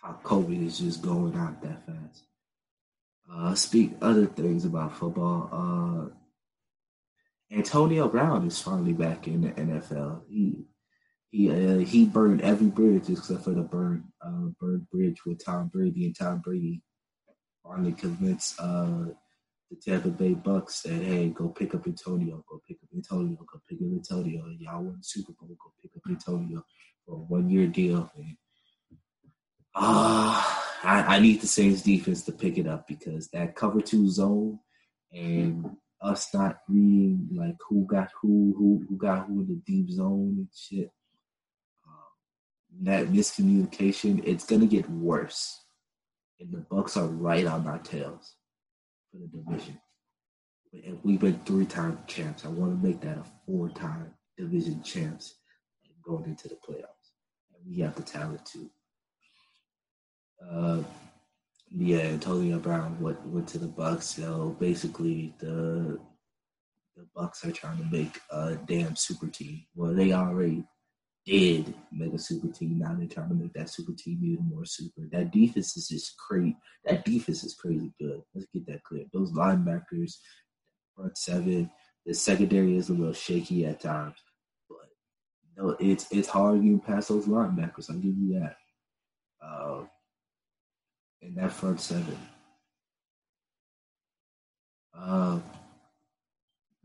How 0.00 0.18
COVID 0.22 0.64
is 0.64 0.78
just 0.78 1.02
going 1.02 1.36
out 1.36 1.60
that 1.62 1.84
fast. 1.86 2.24
Uh, 3.30 3.54
speak 3.54 3.92
other 4.00 4.26
things 4.26 4.64
about 4.64 4.96
football. 4.96 5.48
Uh, 5.50 6.14
Antonio 7.54 8.08
Brown 8.08 8.46
is 8.46 8.60
finally 8.60 8.92
back 8.92 9.26
in 9.26 9.42
the 9.42 9.50
NFL. 9.50 10.22
He 10.28 10.66
he 11.30 11.50
uh, 11.50 11.78
he 11.78 12.04
burned 12.04 12.42
every 12.42 12.68
bridge 12.68 13.08
except 13.08 13.44
for 13.44 13.50
the 13.50 13.62
burn 13.62 14.04
uh, 14.24 14.50
burned 14.60 14.88
bridge 14.90 15.24
with 15.24 15.44
Tom 15.44 15.68
Brady 15.68 16.04
and 16.04 16.16
Tom 16.16 16.40
Brady 16.40 16.82
finally 17.64 17.92
convinced 17.92 18.60
uh, 18.60 19.06
the 19.70 19.76
Tampa 19.76 20.08
Bay 20.08 20.34
Bucks 20.34 20.82
said, 20.82 21.02
hey, 21.02 21.28
go 21.28 21.48
pick 21.48 21.74
up 21.74 21.86
Antonio, 21.86 22.44
go 22.48 22.60
pick 22.66 22.78
up 22.82 22.88
Antonio, 22.94 23.36
go 23.36 23.60
pick 23.68 23.78
up 23.80 23.92
Antonio. 23.92 24.44
Y'all 24.58 24.82
won 24.82 24.98
Super 25.02 25.32
Bowl, 25.32 25.48
go 25.48 25.72
pick 25.80 25.90
up 25.96 26.02
Antonio 26.08 26.64
for 27.04 27.16
a 27.16 27.18
one 27.18 27.48
year 27.48 27.66
deal. 27.66 28.10
And, 28.16 28.36
uh, 29.74 30.42
I, 30.82 31.16
I 31.16 31.18
need 31.18 31.40
the 31.40 31.46
Saints 31.46 31.82
defense 31.82 32.22
to 32.24 32.32
pick 32.32 32.58
it 32.58 32.66
up 32.66 32.86
because 32.86 33.28
that 33.28 33.56
cover 33.56 33.80
two 33.80 34.08
zone 34.08 34.58
and 35.12 35.76
us 36.02 36.34
not 36.34 36.58
reading 36.68 37.28
like 37.32 37.56
who 37.66 37.86
got 37.86 38.10
who, 38.20 38.54
who 38.58 38.84
who 38.88 38.96
got 38.96 39.26
who 39.26 39.40
in 39.40 39.48
the 39.48 39.62
deep 39.66 39.90
zone 39.90 40.34
and 40.36 40.48
shit. 40.54 40.90
Um, 41.86 42.82
that 42.82 43.06
miscommunication, 43.06 44.22
it's 44.26 44.44
gonna 44.44 44.66
get 44.66 44.88
worse, 44.90 45.64
and 46.38 46.52
the 46.52 46.58
Bucks 46.58 46.98
are 46.98 47.06
right 47.06 47.46
on 47.46 47.66
our 47.66 47.78
tails 47.78 48.36
for 49.14 49.20
the 49.20 49.28
division. 49.28 49.80
And 50.72 50.98
we've 51.04 51.20
been 51.20 51.38
three-time 51.46 51.98
champs. 52.06 52.44
I 52.44 52.48
want 52.48 52.72
to 52.72 52.86
make 52.86 53.00
that 53.02 53.18
a 53.18 53.24
four-time 53.46 54.12
division 54.36 54.82
champs 54.82 55.36
going 56.04 56.24
into 56.24 56.48
the 56.48 56.56
playoffs, 56.56 57.12
and 57.54 57.64
we 57.66 57.80
have 57.80 57.94
the 57.94 58.02
talent 58.02 58.44
too. 58.44 58.68
Uh, 60.50 60.82
yeah, 61.70 61.98
Antonio 61.98 62.58
Brown 62.58 63.00
went 63.00 63.24
went 63.26 63.48
to 63.48 63.58
the 63.58 63.68
Bucks. 63.68 64.06
So 64.06 64.56
basically, 64.60 65.34
the 65.38 65.98
the 66.96 67.06
Bucks 67.14 67.44
are 67.44 67.52
trying 67.52 67.78
to 67.78 67.84
make 67.84 68.20
a 68.30 68.56
damn 68.66 68.96
super 68.96 69.28
team. 69.28 69.64
Well, 69.74 69.94
they 69.94 70.12
already 70.12 70.64
did 71.26 71.74
make 71.92 72.12
a 72.12 72.18
super 72.18 72.48
team. 72.48 72.78
Now 72.78 72.94
they're 72.94 73.06
trying 73.06 73.30
to 73.30 73.34
make 73.34 73.52
that 73.54 73.70
super 73.70 73.92
team 73.92 74.20
even 74.22 74.48
more 74.48 74.64
super. 74.64 75.02
That 75.10 75.32
defense 75.32 75.76
is 75.76 75.88
just 75.88 76.16
crazy. 76.18 76.56
That 76.84 77.04
defense 77.04 77.44
is 77.44 77.54
crazy 77.54 77.92
good. 78.00 78.22
Let's 78.34 78.46
get 78.52 78.66
that 78.66 78.84
clear. 78.84 79.04
Those 79.12 79.32
linebackers, 79.32 80.14
front 80.94 81.16
seven, 81.16 81.70
the 82.06 82.14
secondary 82.14 82.76
is 82.76 82.90
a 82.90 82.92
little 82.92 83.14
shaky 83.14 83.64
at 83.64 83.80
times, 83.80 84.16
but 84.68 84.88
you 85.42 85.62
know, 85.62 85.76
it's 85.80 86.06
it's 86.10 86.28
hard 86.28 86.62
getting 86.62 86.80
past 86.80 87.08
those 87.08 87.26
linebackers. 87.26 87.90
I'll 87.90 87.96
give 87.96 88.16
you 88.16 88.40
that. 88.40 88.56
Uh, 89.42 89.84
in 91.22 91.34
that 91.36 91.52
front 91.52 91.80
seven. 91.80 92.18
Uh, 94.96 95.38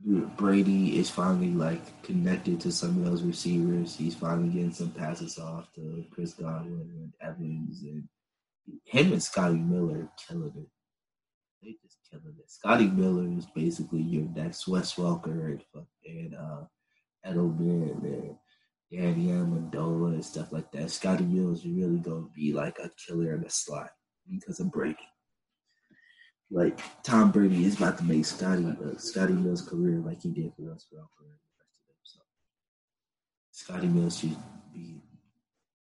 Brady 0.05 0.97
is 0.97 1.09
finally 1.09 1.51
like 1.51 2.01
connected 2.03 2.61
to 2.61 2.71
some 2.71 2.97
of 2.97 3.05
those 3.05 3.23
receivers. 3.23 3.95
He's 3.95 4.15
finally 4.15 4.49
getting 4.49 4.71
some 4.71 4.91
passes 4.91 5.37
off 5.37 5.73
to 5.73 6.05
Chris 6.11 6.33
Godwin 6.33 6.89
and 6.95 7.13
Evans 7.21 7.81
and 7.81 8.07
him 8.85 9.11
and 9.11 9.21
Scotty 9.21 9.57
Miller 9.57 10.09
killing 10.27 10.53
it. 10.55 10.69
They 11.61 11.75
just 11.83 11.97
killing 12.09 12.35
it. 12.39 12.49
Scotty 12.49 12.87
Miller 12.87 13.27
is 13.37 13.47
basically 13.47 14.01
your 14.01 14.29
next 14.29 14.67
Wes 14.67 14.95
Welker 14.95 15.45
and 15.45 15.63
and 16.05 16.35
uh, 16.35 16.63
Edelman 17.25 18.03
and 18.03 18.35
Danny 18.91 19.27
Amendola 19.27 20.13
and 20.13 20.25
stuff 20.25 20.53
like 20.53 20.71
that. 20.71 20.91
Scotty 20.91 21.25
Miller 21.25 21.53
is 21.53 21.65
really 21.65 21.99
to 22.01 22.29
be 22.33 22.53
like 22.53 22.79
a 22.79 22.89
killer 23.05 23.33
in 23.33 23.41
the 23.41 23.49
slot 23.49 23.89
because 24.29 24.61
of 24.61 24.71
Brady. 24.71 24.97
Like 26.51 26.81
Tom 27.03 27.31
Brady 27.31 27.65
is 27.65 27.77
about 27.77 27.99
to 27.99 28.03
make 28.03 28.25
Scotty 28.25 28.65
uh, 28.65 28.97
Scotty 28.97 29.33
Mills' 29.33 29.61
career 29.61 29.99
like 29.99 30.23
he 30.23 30.29
did 30.29 30.51
for 30.55 30.71
us 30.73 30.85
for 30.89 30.99
our 30.99 31.07
career. 31.17 31.37
So 32.03 32.19
Scotty 33.51 33.87
Mills 33.87 34.17
should 34.17 34.35
be 34.73 35.01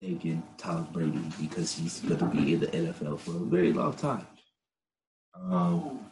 thanking 0.00 0.44
Tom 0.56 0.88
Brady 0.92 1.22
because 1.40 1.76
he's 1.76 2.00
going 2.00 2.18
to 2.18 2.26
be 2.26 2.54
in 2.54 2.60
the 2.60 2.66
NFL 2.68 3.18
for 3.18 3.32
a 3.32 3.46
very 3.46 3.72
long 3.72 3.94
time. 3.94 4.26
Um, 5.34 6.06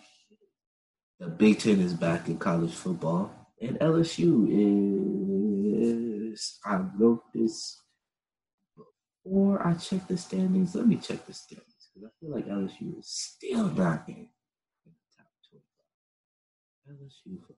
the 1.20 1.28
Big 1.28 1.61
Ten 1.61 1.80
is 1.80 1.94
back 1.94 2.26
in 2.26 2.37
college 2.37 2.75
football, 2.75 3.30
and 3.61 3.78
LSU 3.78 4.49
is. 6.32 6.58
I 6.64 6.80
wrote 6.99 7.22
this 7.32 7.80
before 9.22 9.64
I 9.64 9.75
checked 9.75 10.08
the 10.08 10.16
standings. 10.16 10.75
Let 10.75 10.88
me 10.88 10.96
check 10.96 11.25
the 11.26 11.32
standings 11.32 11.72
because 11.94 12.08
I 12.08 12.12
feel 12.20 12.34
like 12.34 12.46
LSU 12.46 12.99
is 12.99 13.06
still 13.06 13.64
not 13.64 14.08
in, 14.08 14.28
the 14.84 14.92
top 15.16 15.26
25. 16.87 16.99
LSU 16.99 17.40
football. 17.40 17.56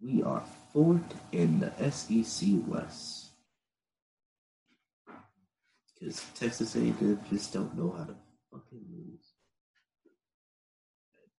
We 0.00 0.22
are 0.22 0.42
fourth 0.72 1.14
in 1.32 1.60
the 1.60 1.90
SEC 1.90 2.48
West. 2.66 3.30
Because 6.00 6.24
Texas 6.34 6.74
A&M 6.74 7.20
just 7.30 7.52
don't 7.52 7.76
know 7.76 7.94
how 7.96 8.04
to 8.04 8.16
fucking 8.50 8.80
lose. 8.90 9.32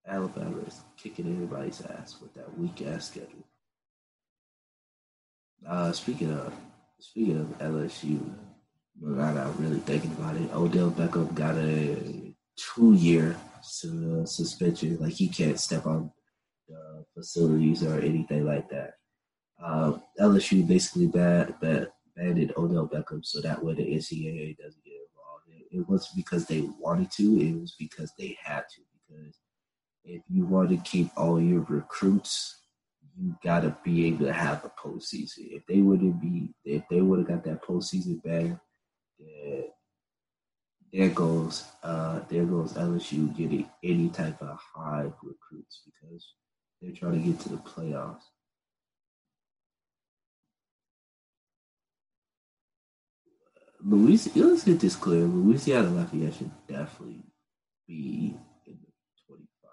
Alabama 0.07 0.59
is 0.67 0.81
kicking 0.97 1.31
everybody's 1.33 1.81
ass 1.81 2.17
with 2.21 2.33
that 2.35 2.57
weak 2.57 2.81
ass 2.85 3.07
schedule. 3.07 3.47
Uh, 5.67 5.91
speaking 5.93 6.31
of 6.31 6.53
speaking 6.99 7.39
of 7.39 7.57
LSU, 7.59 8.21
without 8.99 9.37
I 9.37 9.49
really 9.61 9.79
thinking 9.79 10.11
about 10.11 10.35
it, 10.35 10.53
Odell 10.53 10.91
Beckham 10.91 11.33
got 11.33 11.55
a 11.55 12.33
two 12.55 12.93
year 12.93 13.35
suspension. 13.61 14.97
Like 14.99 15.13
he 15.13 15.27
can't 15.27 15.59
step 15.59 15.85
on 15.85 16.11
the 16.67 17.05
facilities 17.13 17.83
or 17.83 17.99
anything 17.99 18.45
like 18.45 18.69
that. 18.69 18.93
Uh, 19.63 19.99
LSU 20.19 20.67
basically 20.67 21.07
bad, 21.07 21.59
bad, 21.61 21.89
banded 22.15 22.53
Odell 22.57 22.87
Beckham 22.87 23.23
so 23.23 23.41
that 23.41 23.63
way 23.63 23.73
the 23.73 23.83
NCAA 23.83 24.57
doesn't 24.57 24.83
get 24.83 24.93
involved. 24.93 25.47
It, 25.49 25.77
it 25.77 25.89
wasn't 25.89 26.17
because 26.17 26.45
they 26.45 26.61
wanted 26.79 27.11
to; 27.11 27.39
it 27.39 27.59
was 27.59 27.75
because 27.79 28.11
they 28.17 28.37
had 28.41 28.63
to. 28.75 28.81
Because 29.07 29.39
if 30.03 30.21
you 30.27 30.45
want 30.45 30.69
to 30.69 30.77
keep 30.77 31.09
all 31.15 31.39
your 31.41 31.61
recruits 31.61 32.59
you 33.17 33.35
gotta 33.43 33.75
be 33.83 34.07
able 34.07 34.25
to 34.25 34.33
have 34.33 34.65
a 34.65 34.69
postseason. 34.69 35.51
If 35.51 35.65
they 35.67 35.79
wouldn't 35.79 36.21
be, 36.21 36.49
if 36.65 36.83
they 36.89 37.01
would 37.01 37.19
have 37.19 37.27
got 37.27 37.43
that 37.43 37.63
postseason 37.63 38.23
bag, 38.23 38.57
there 40.93 41.09
goes 41.09 41.65
uh, 41.81 42.19
there 42.29 42.45
goes 42.45 42.73
LSU 42.73 43.35
getting 43.35 43.67
any 43.83 44.09
type 44.09 44.39
of 44.41 44.59
high 44.75 45.11
recruits 45.23 45.81
because 45.85 46.33
they're 46.81 46.91
trying 46.91 47.13
to 47.13 47.31
get 47.31 47.39
to 47.41 47.49
the 47.49 47.57
playoffs. 47.57 48.21
Louisiana, 53.85 54.49
let's 54.51 54.63
get 54.63 54.79
this 54.79 54.95
clear. 54.95 55.23
Louisiana 55.23 55.89
Lafayette 55.89 56.35
should 56.35 56.51
definitely 56.67 57.23
be 57.85 58.37
in 58.65 58.77
the 58.79 58.87
25. 59.27 59.71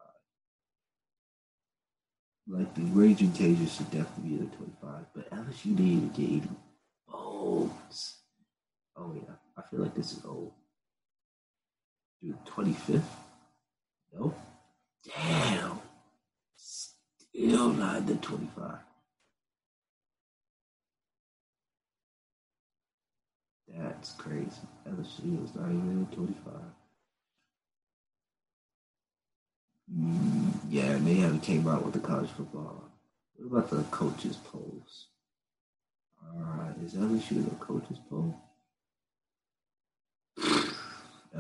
Like 2.49 2.75
the 2.75 2.83
Raging 2.99 3.31
Cajuns 3.31 3.77
should 3.77 3.91
definitely 3.91 4.31
be 4.31 4.37
in 4.39 4.51
the 4.51 4.57
25, 4.57 5.07
but 5.15 5.31
LSU 5.31 5.79
need 5.79 6.15
to 6.15 6.21
get 6.21 6.31
80 6.31 6.49
votes. 7.09 8.23
Oh 8.97 9.15
yeah, 9.15 9.35
I 9.57 9.63
feel 9.71 9.81
like 9.81 9.95
this 9.95 10.13
is 10.13 10.25
old. 10.25 10.53
Dude, 12.23 12.37
25th? 12.47 13.03
No? 14.13 14.35
Damn. 15.05 15.81
Still 16.57 17.71
not 17.71 18.07
the 18.07 18.17
25. 18.17 18.79
That's 23.69 24.13
crazy. 24.13 24.51
LSU 24.89 25.45
is 25.45 25.55
not 25.55 25.67
even 25.69 25.91
in 25.91 26.07
25. 26.13 26.55
Mm, 29.95 30.53
yeah, 30.69 30.97
they 30.99 31.15
haven't 31.15 31.41
came 31.41 31.67
out 31.67 31.85
with 31.85 31.95
the 31.95 32.01
college 32.01 32.31
football. 32.31 32.85
What 33.37 33.47
about 33.47 33.71
the 33.71 33.83
coaches 33.91 34.37
polls? 34.37 35.07
Alright, 36.23 36.77
is 36.85 36.95
LSU 36.95 37.45
the 37.49 37.57
coaches 37.57 37.99
poll? 38.09 38.37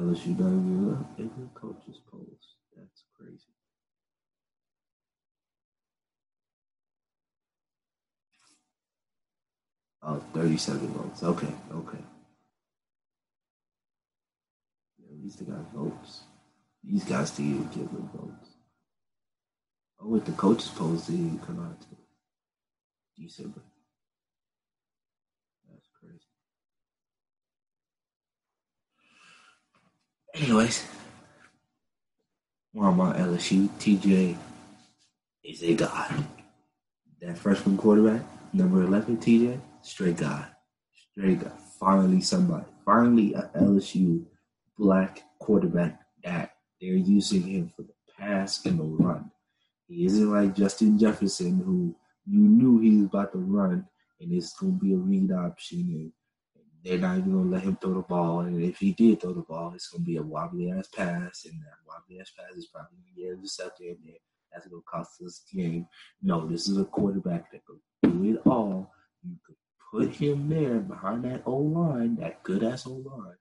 LSU 0.00 0.38
not 0.38 0.48
even 0.48 1.06
in 1.18 1.30
the 1.36 1.60
coaches 1.60 2.00
polls. 2.10 2.56
That's 2.74 3.04
crazy. 3.18 3.52
Oh, 10.02 10.22
37 10.32 10.88
votes. 10.88 11.22
Okay, 11.22 11.52
okay. 11.74 11.98
Yeah, 14.98 15.12
at 15.12 15.22
least 15.22 15.38
they 15.40 15.44
got 15.44 15.70
votes. 15.74 16.20
These 16.82 17.04
guys 17.04 17.30
didn't 17.32 17.50
even 17.50 17.68
give 17.68 17.92
them 17.92 18.08
votes. 18.14 18.48
Oh, 20.00 20.08
with 20.08 20.24
the 20.24 20.32
coaches 20.32 20.68
polls, 20.74 21.06
they 21.08 21.16
didn't 21.16 21.46
come 21.46 21.60
out 21.60 21.76
until 21.78 21.98
December. 23.18 23.60
Anyways, 30.34 30.86
I'm 32.76 33.00
on 33.00 33.14
LSU, 33.14 33.68
TJ 33.80 34.36
is 35.42 35.62
a 35.62 35.74
god. 35.74 36.24
That 37.20 37.36
freshman 37.36 37.76
quarterback, 37.76 38.22
number 38.52 38.82
11, 38.82 39.16
TJ, 39.16 39.60
straight 39.82 40.18
god. 40.18 40.46
Straight 41.10 41.40
god. 41.40 41.52
Finally, 41.80 42.20
somebody. 42.20 42.64
Finally, 42.84 43.34
a 43.34 43.50
LSU 43.56 44.24
black 44.78 45.22
quarterback 45.40 46.00
that 46.22 46.52
they're 46.80 46.94
using 46.94 47.42
him 47.42 47.72
for 47.74 47.82
the 47.82 47.94
pass 48.16 48.64
and 48.66 48.78
the 48.78 48.84
run. 48.84 49.30
He 49.88 50.06
isn't 50.06 50.32
like 50.32 50.54
Justin 50.54 50.96
Jefferson, 50.96 51.58
who 51.58 51.96
you 52.24 52.40
knew 52.40 52.78
he 52.78 52.98
was 52.98 53.06
about 53.06 53.32
to 53.32 53.38
run, 53.38 53.84
and 54.20 54.32
it's 54.32 54.52
going 54.52 54.78
to 54.78 54.84
be 54.84 54.94
a 54.94 54.96
read 54.96 55.32
option, 55.32 55.80
and 55.80 56.12
they're 56.84 56.98
not 56.98 57.18
even 57.18 57.32
to 57.32 57.38
let 57.38 57.62
him 57.62 57.76
throw 57.76 57.94
the 57.94 58.00
ball. 58.00 58.40
And 58.40 58.62
if 58.62 58.78
he 58.78 58.92
did 58.92 59.20
throw 59.20 59.32
the 59.32 59.42
ball, 59.42 59.72
it's 59.74 59.90
to 59.90 60.00
be 60.00 60.16
a 60.16 60.22
wobbly 60.22 60.70
ass 60.70 60.88
pass, 60.88 61.44
and 61.44 61.60
that 61.60 61.78
wobbly 61.86 62.20
ass 62.20 62.32
pass 62.36 62.56
is 62.56 62.66
probably 62.66 62.98
to 63.06 63.20
get 63.20 63.32
intercepted, 63.32 63.98
and 64.04 64.14
that's 64.52 64.66
to 64.66 64.84
cost 64.90 65.22
us 65.22 65.44
the 65.52 65.62
game. 65.62 65.86
No, 66.22 66.46
this 66.46 66.68
is 66.68 66.78
a 66.78 66.84
quarterback 66.84 67.50
that 67.52 67.62
can 67.66 67.80
do 68.22 68.34
it 68.34 68.42
all. 68.46 68.92
You 69.22 69.36
could 69.46 69.56
put 69.92 70.14
him 70.14 70.48
there 70.48 70.78
behind 70.78 71.24
that 71.24 71.42
O 71.46 71.56
line, 71.56 72.16
that 72.16 72.42
good 72.42 72.64
ass 72.64 72.86
O 72.86 72.92
line, 72.92 73.36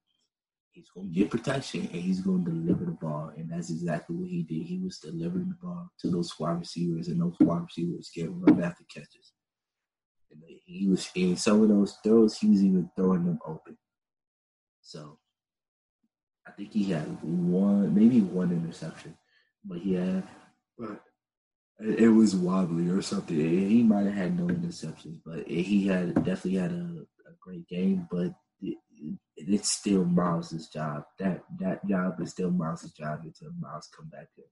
he's 0.72 0.90
to 0.94 1.04
get 1.12 1.30
protection 1.30 1.82
and 1.82 2.02
he's 2.02 2.24
to 2.24 2.40
deliver 2.40 2.86
the 2.86 2.92
ball. 2.92 3.32
And 3.38 3.50
that's 3.52 3.70
exactly 3.70 4.16
what 4.16 4.30
he 4.30 4.44
did. 4.44 4.64
He 4.64 4.80
was 4.80 5.00
delivering 5.00 5.50
the 5.50 5.56
ball 5.66 5.90
to 6.02 6.10
those 6.10 6.38
wide 6.40 6.60
receivers, 6.60 7.08
and 7.08 7.22
those 7.22 7.36
wide 7.40 7.64
receivers 7.64 8.12
get 8.14 8.30
run 8.32 8.62
after 8.64 8.84
catches. 8.94 9.34
And 10.32 10.44
he 10.66 10.88
was 10.88 11.10
in 11.16 11.36
some 11.36 11.62
of 11.62 11.70
those 11.70 11.98
throws, 12.04 12.38
he 12.38 12.50
was 12.50 12.64
even 12.64 12.90
throwing 12.96 13.26
them 13.26 13.40
open. 13.46 13.78
So 14.82 15.18
I 16.48 16.52
think 16.52 16.74
he 16.74 16.86
had 16.86 17.06
one, 17.22 17.94
maybe 17.94 18.22
one 18.22 18.52
interception, 18.52 19.18
but 19.64 19.80
he 19.80 19.94
had, 19.94 20.24
but 20.78 21.02
it 21.80 22.10
was 22.10 22.36
wobbly 22.36 22.90
or 22.90 23.02
something. 23.02 23.36
He 23.36 23.84
might 23.84 24.06
have 24.06 24.16
had 24.16 24.40
no 24.40 24.48
interceptions, 24.48 25.20
but 25.26 25.48
he 25.48 25.88
had 25.88 26.16
definitely 26.16 26.56
had 26.56 26.72
a, 26.72 27.06
a 27.28 27.34
great 27.40 27.68
game. 27.68 28.08
But 28.12 28.34
it's 29.38 29.72
still 29.72 30.06
Myles's 30.06 30.68
job. 30.68 31.04
That 31.20 31.44
that 31.60 31.88
job 31.88 32.20
is 32.22 32.32
still 32.32 32.52
Myles's 32.52 32.92
job 32.92 33.22
until 33.24 33.52
Myles 33.60 33.90
come 33.96 34.10
back 34.10 34.28
and 34.38 34.46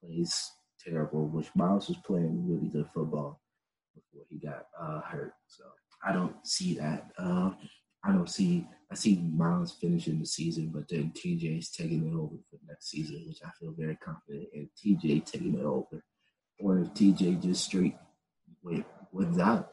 plays 0.00 0.52
terrible. 0.84 1.28
Which 1.28 1.54
Myles 1.54 1.88
was 1.88 1.98
playing 1.98 2.46
really 2.48 2.68
good 2.68 2.88
football 2.92 3.40
before 3.96 4.26
he 4.28 4.38
got 4.38 4.66
uh, 4.80 5.00
hurt. 5.00 5.32
So 5.48 5.64
I 6.04 6.12
don't 6.12 6.34
see 6.46 6.74
that. 6.78 7.10
Uh, 7.18 7.50
I 8.04 8.12
don't 8.12 8.30
see. 8.30 8.66
I 8.90 8.94
see 8.94 9.20
Myles 9.34 9.72
finishing 9.72 10.20
the 10.20 10.26
season, 10.26 10.70
but 10.72 10.88
then 10.88 11.12
TJ 11.16 11.58
is 11.58 11.70
taking 11.70 12.06
it 12.06 12.14
over 12.14 12.36
for 12.48 12.58
next 12.68 12.90
season, 12.90 13.24
which 13.26 13.40
I 13.44 13.50
feel 13.58 13.74
very 13.76 13.96
confident 13.96 14.48
in 14.52 14.70
TJ 14.78 15.24
taking 15.26 15.58
it 15.58 15.64
over. 15.64 16.04
Or 16.60 16.78
if 16.78 16.88
TJ 16.90 17.42
just 17.42 17.64
straight 17.64 17.96
wait 18.62 18.84
wins 19.12 19.40
out 19.40 19.72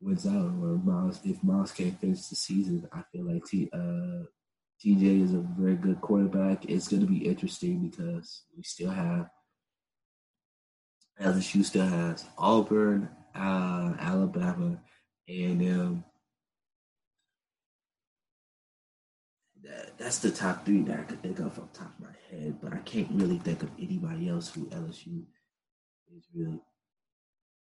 wins 0.00 0.26
out, 0.26 0.52
or 0.62 0.80
Myles, 0.82 1.20
if 1.24 1.42
Myles 1.42 1.72
can't 1.72 1.98
finish 2.00 2.26
the 2.26 2.36
season, 2.36 2.88
I 2.92 3.02
feel 3.12 3.26
like 3.26 3.44
T, 3.44 3.68
uh, 3.72 4.24
TJ 4.84 5.24
is 5.24 5.34
a 5.34 5.44
very 5.58 5.76
good 5.76 6.00
quarterback. 6.00 6.64
It's 6.64 6.88
going 6.88 7.02
to 7.02 7.06
be 7.06 7.26
interesting 7.26 7.88
because 7.88 8.42
we 8.56 8.62
still 8.62 8.90
have 8.90 9.28
LSU 11.20 11.64
still 11.64 11.86
has 11.86 12.24
Auburn, 12.38 13.10
uh, 13.34 13.92
Alabama, 13.98 14.78
and 15.28 15.62
um, 15.62 16.04
that, 19.62 19.98
that's 19.98 20.18
the 20.18 20.30
top 20.30 20.64
three 20.64 20.82
that 20.82 21.00
I 21.00 21.02
could 21.02 21.22
think 21.22 21.38
of 21.38 21.58
off 21.58 21.72
the 21.72 21.78
top 21.78 21.92
of 21.98 22.06
my 22.06 22.14
head. 22.30 22.58
But 22.62 22.72
I 22.72 22.78
can't 22.78 23.08
really 23.12 23.38
think 23.38 23.62
of 23.62 23.70
anybody 23.78 24.28
else 24.28 24.52
who 24.52 24.66
LSU 24.66 25.24
is 26.16 26.24
really 26.34 26.60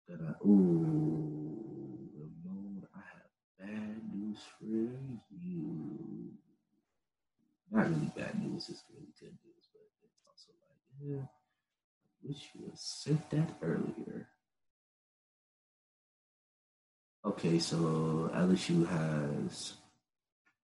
gonna. 0.08 0.36
Ooh, 0.46 2.10
Ramon, 2.16 2.86
I 2.96 3.00
have 3.00 3.70
bad 3.70 4.02
news 4.14 4.40
for 4.60 4.66
you. 4.66 6.32
Not 7.72 7.90
really 7.90 8.12
bad 8.16 8.40
news, 8.42 8.70
it's 8.70 8.84
really 8.94 9.12
good 9.20 9.36
news, 9.44 9.70
but 9.74 9.82
it's 10.04 10.20
also 10.28 10.52
like, 10.70 10.80
yeah, 11.02 11.26
I 11.26 12.28
wish 12.28 12.50
you 12.54 12.66
had 12.68 12.78
said 12.78 13.22
that 13.32 13.58
earlier. 13.62 14.30
Okay, 17.26 17.58
so 17.58 18.30
LSU 18.36 18.88
has 18.88 19.74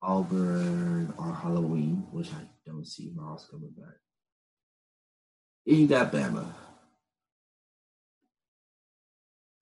Auburn 0.01 1.13
on 1.17 1.33
Halloween, 1.33 2.07
which 2.11 2.29
I 2.31 2.43
don't 2.65 2.85
see 2.85 3.11
Myles 3.15 3.47
coming 3.49 3.71
back. 3.71 3.95
And 5.65 5.77
you 5.77 5.87
got 5.87 6.11
Bama. 6.11 6.45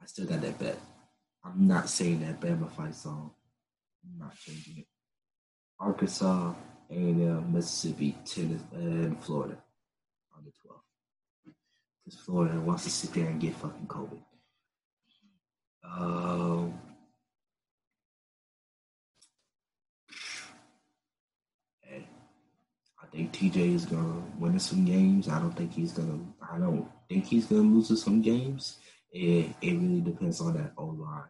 I 0.01 0.05
still 0.05 0.25
got 0.25 0.41
that 0.41 0.59
bet. 0.59 0.77
I'm 1.43 1.67
not 1.67 1.89
saying 1.89 2.19
that 2.21 2.41
Bama 2.41 2.69
fight 2.71 2.95
song. 2.95 3.31
I'm 4.03 4.19
not 4.19 4.37
changing 4.37 4.79
it. 4.79 4.87
Arkansas, 5.79 6.53
A&M, 6.91 7.53
Mississippi, 7.53 8.17
Tennessee, 8.25 8.65
and 8.73 9.23
Florida 9.23 9.57
on 10.35 10.43
the 10.43 10.51
12th. 10.51 11.53
Because 12.03 12.19
Florida 12.19 12.59
wants 12.59 12.83
to 12.83 12.89
sit 12.89 13.13
there 13.13 13.27
and 13.27 13.39
get 13.39 13.55
fucking 13.55 13.87
COVID. 13.87 14.19
Um, 15.83 16.73
hey, 21.81 22.07
I 22.98 22.98
think 23.11 23.33
TJ 23.33 23.75
is 23.75 23.85
gonna 23.85 24.21
win 24.37 24.59
some 24.59 24.85
games. 24.85 25.27
I 25.27 25.39
don't 25.39 25.55
think 25.55 25.73
he's 25.73 25.91
gonna. 25.91 26.19
I 26.51 26.57
don't 26.57 26.87
think 27.07 27.25
he's 27.25 27.45
gonna 27.45 27.61
lose 27.61 28.01
some 28.01 28.21
games. 28.21 28.77
It 29.11 29.53
it 29.61 29.73
really 29.73 30.01
depends 30.01 30.41
on 30.41 30.53
that 30.53 30.73
O 30.77 30.85
line. 30.85 31.23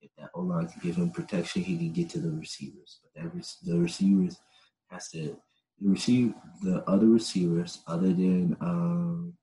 If 0.00 0.10
that 0.18 0.30
O 0.34 0.40
line 0.40 0.68
can 0.68 0.80
give 0.82 0.96
him 0.96 1.10
protection, 1.10 1.62
he 1.62 1.76
can 1.76 1.92
get 1.92 2.10
to 2.10 2.18
the 2.18 2.30
receivers. 2.30 3.00
But 3.02 3.22
that 3.22 3.44
the 3.64 3.78
receivers 3.78 4.38
has 4.90 5.08
to 5.10 5.36
the 5.80 5.88
receive 5.88 6.34
the 6.62 6.82
other 6.88 7.06
receivers 7.06 7.82
other 7.86 8.08
than 8.08 8.56
um 8.60 9.34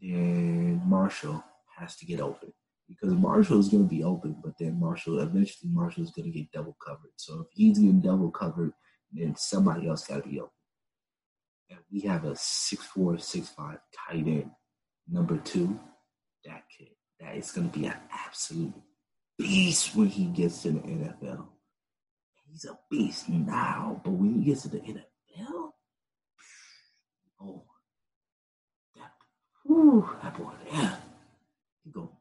than 0.00 0.82
Marshall 0.88 1.42
has 1.78 1.96
to 1.96 2.06
get 2.06 2.20
open 2.20 2.52
because 2.88 3.14
Marshall 3.14 3.58
is 3.58 3.68
going 3.68 3.82
to 3.82 3.88
be 3.88 4.04
open, 4.04 4.36
but 4.44 4.52
then 4.58 4.78
Marshall 4.78 5.20
eventually 5.20 5.70
Marshall 5.72 6.04
is 6.04 6.10
going 6.10 6.30
to 6.30 6.38
get 6.38 6.52
double 6.52 6.76
covered. 6.84 7.12
So 7.16 7.40
if 7.40 7.46
he's 7.52 7.78
getting 7.78 8.00
double 8.00 8.30
covered, 8.30 8.72
then 9.12 9.34
somebody 9.36 9.88
else 9.88 10.06
got 10.06 10.22
to 10.22 10.28
be 10.28 10.40
open. 10.40 10.50
We 11.92 12.00
have 12.02 12.24
a 12.24 12.34
six 12.36 12.84
four 12.84 13.18
six 13.18 13.48
five 13.48 13.78
tight 14.08 14.26
end 14.26 14.50
number 15.08 15.38
two 15.38 15.78
that 16.44 16.62
kid. 16.76 16.88
That 17.20 17.36
is 17.36 17.50
going 17.50 17.70
to 17.70 17.78
be 17.78 17.86
an 17.86 17.96
absolute 18.12 18.74
beast 19.38 19.94
when 19.96 20.08
he 20.08 20.26
gets 20.26 20.62
to 20.62 20.72
the 20.72 20.80
NFL. 20.80 21.46
He's 22.50 22.64
a 22.66 22.78
beast 22.90 23.28
now, 23.28 24.00
but 24.04 24.10
when 24.10 24.34
he 24.34 24.44
gets 24.44 24.62
to 24.62 24.68
the 24.68 24.78
NFL, 24.78 25.70
oh, 27.40 27.64
that, 28.96 29.10
whew, 29.64 30.08
that 30.22 30.36
boy, 30.36 30.52
yeah, 30.70 30.96
he 31.82 31.90
go, 31.90 32.12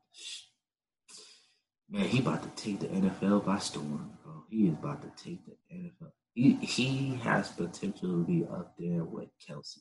man, 1.90 2.08
he 2.08 2.20
about 2.20 2.42
to 2.42 2.64
take 2.64 2.80
the 2.80 2.88
NFL 2.88 3.46
by 3.46 3.60
storm, 3.60 4.18
bro. 4.24 4.44
He 4.50 4.68
is 4.68 4.74
about 4.74 5.02
to 5.04 5.24
take 5.24 5.46
the 5.46 5.56
NFL. 5.76 6.12
He 6.34 6.56
he 6.56 7.16
has 7.24 7.50
potential 7.50 8.10
to 8.10 8.26
be 8.26 8.46
up 8.46 8.74
there 8.78 9.04
with 9.04 9.30
Kelce. 9.48 9.80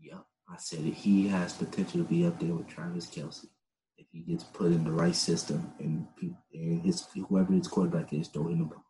Yep. 0.00 0.24
I 0.48 0.56
said 0.58 0.84
that 0.84 0.94
he 0.94 1.28
has 1.28 1.52
potential 1.54 2.02
to 2.02 2.08
be 2.08 2.26
up 2.26 2.38
there 2.38 2.54
with 2.54 2.68
Travis 2.68 3.06
Kelce 3.06 3.46
if 3.96 4.06
he 4.12 4.20
gets 4.20 4.44
put 4.44 4.72
in 4.72 4.84
the 4.84 4.90
right 4.90 5.14
system 5.14 5.72
and 5.78 6.06
and 6.52 6.82
his 6.82 7.06
whoever 7.28 7.52
his 7.52 7.68
quarterback 7.68 8.12
is 8.12 8.28
throwing 8.28 8.58
the 8.58 8.64
ball. 8.64 8.84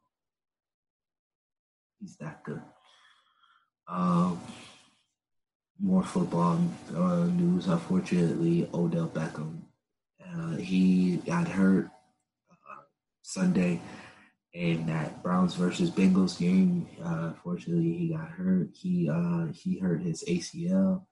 He's 2.01 2.17
that 2.17 2.43
good. 2.45 2.63
Um, 3.87 4.41
more 5.79 6.03
football 6.03 6.61
uh, 6.97 7.25
news. 7.25 7.67
Unfortunately, 7.67 8.69
Odell 8.73 9.09
Beckham 9.09 9.63
uh, 10.35 10.57
he 10.57 11.17
got 11.19 11.49
hurt 11.49 11.87
uh, 12.51 12.83
Sunday 13.23 13.81
in 14.53 14.87
that 14.87 15.23
Browns 15.23 15.55
versus 15.55 15.91
Bengals 15.91 16.39
game. 16.39 16.89
Uh, 17.05 17.29
unfortunately, 17.29 17.93
he 17.93 18.09
got 18.09 18.29
hurt. 18.29 18.71
He 18.75 19.09
uh, 19.09 19.47
he 19.53 19.79
hurt 19.79 20.03
his 20.03 20.25
ACL 20.25 21.05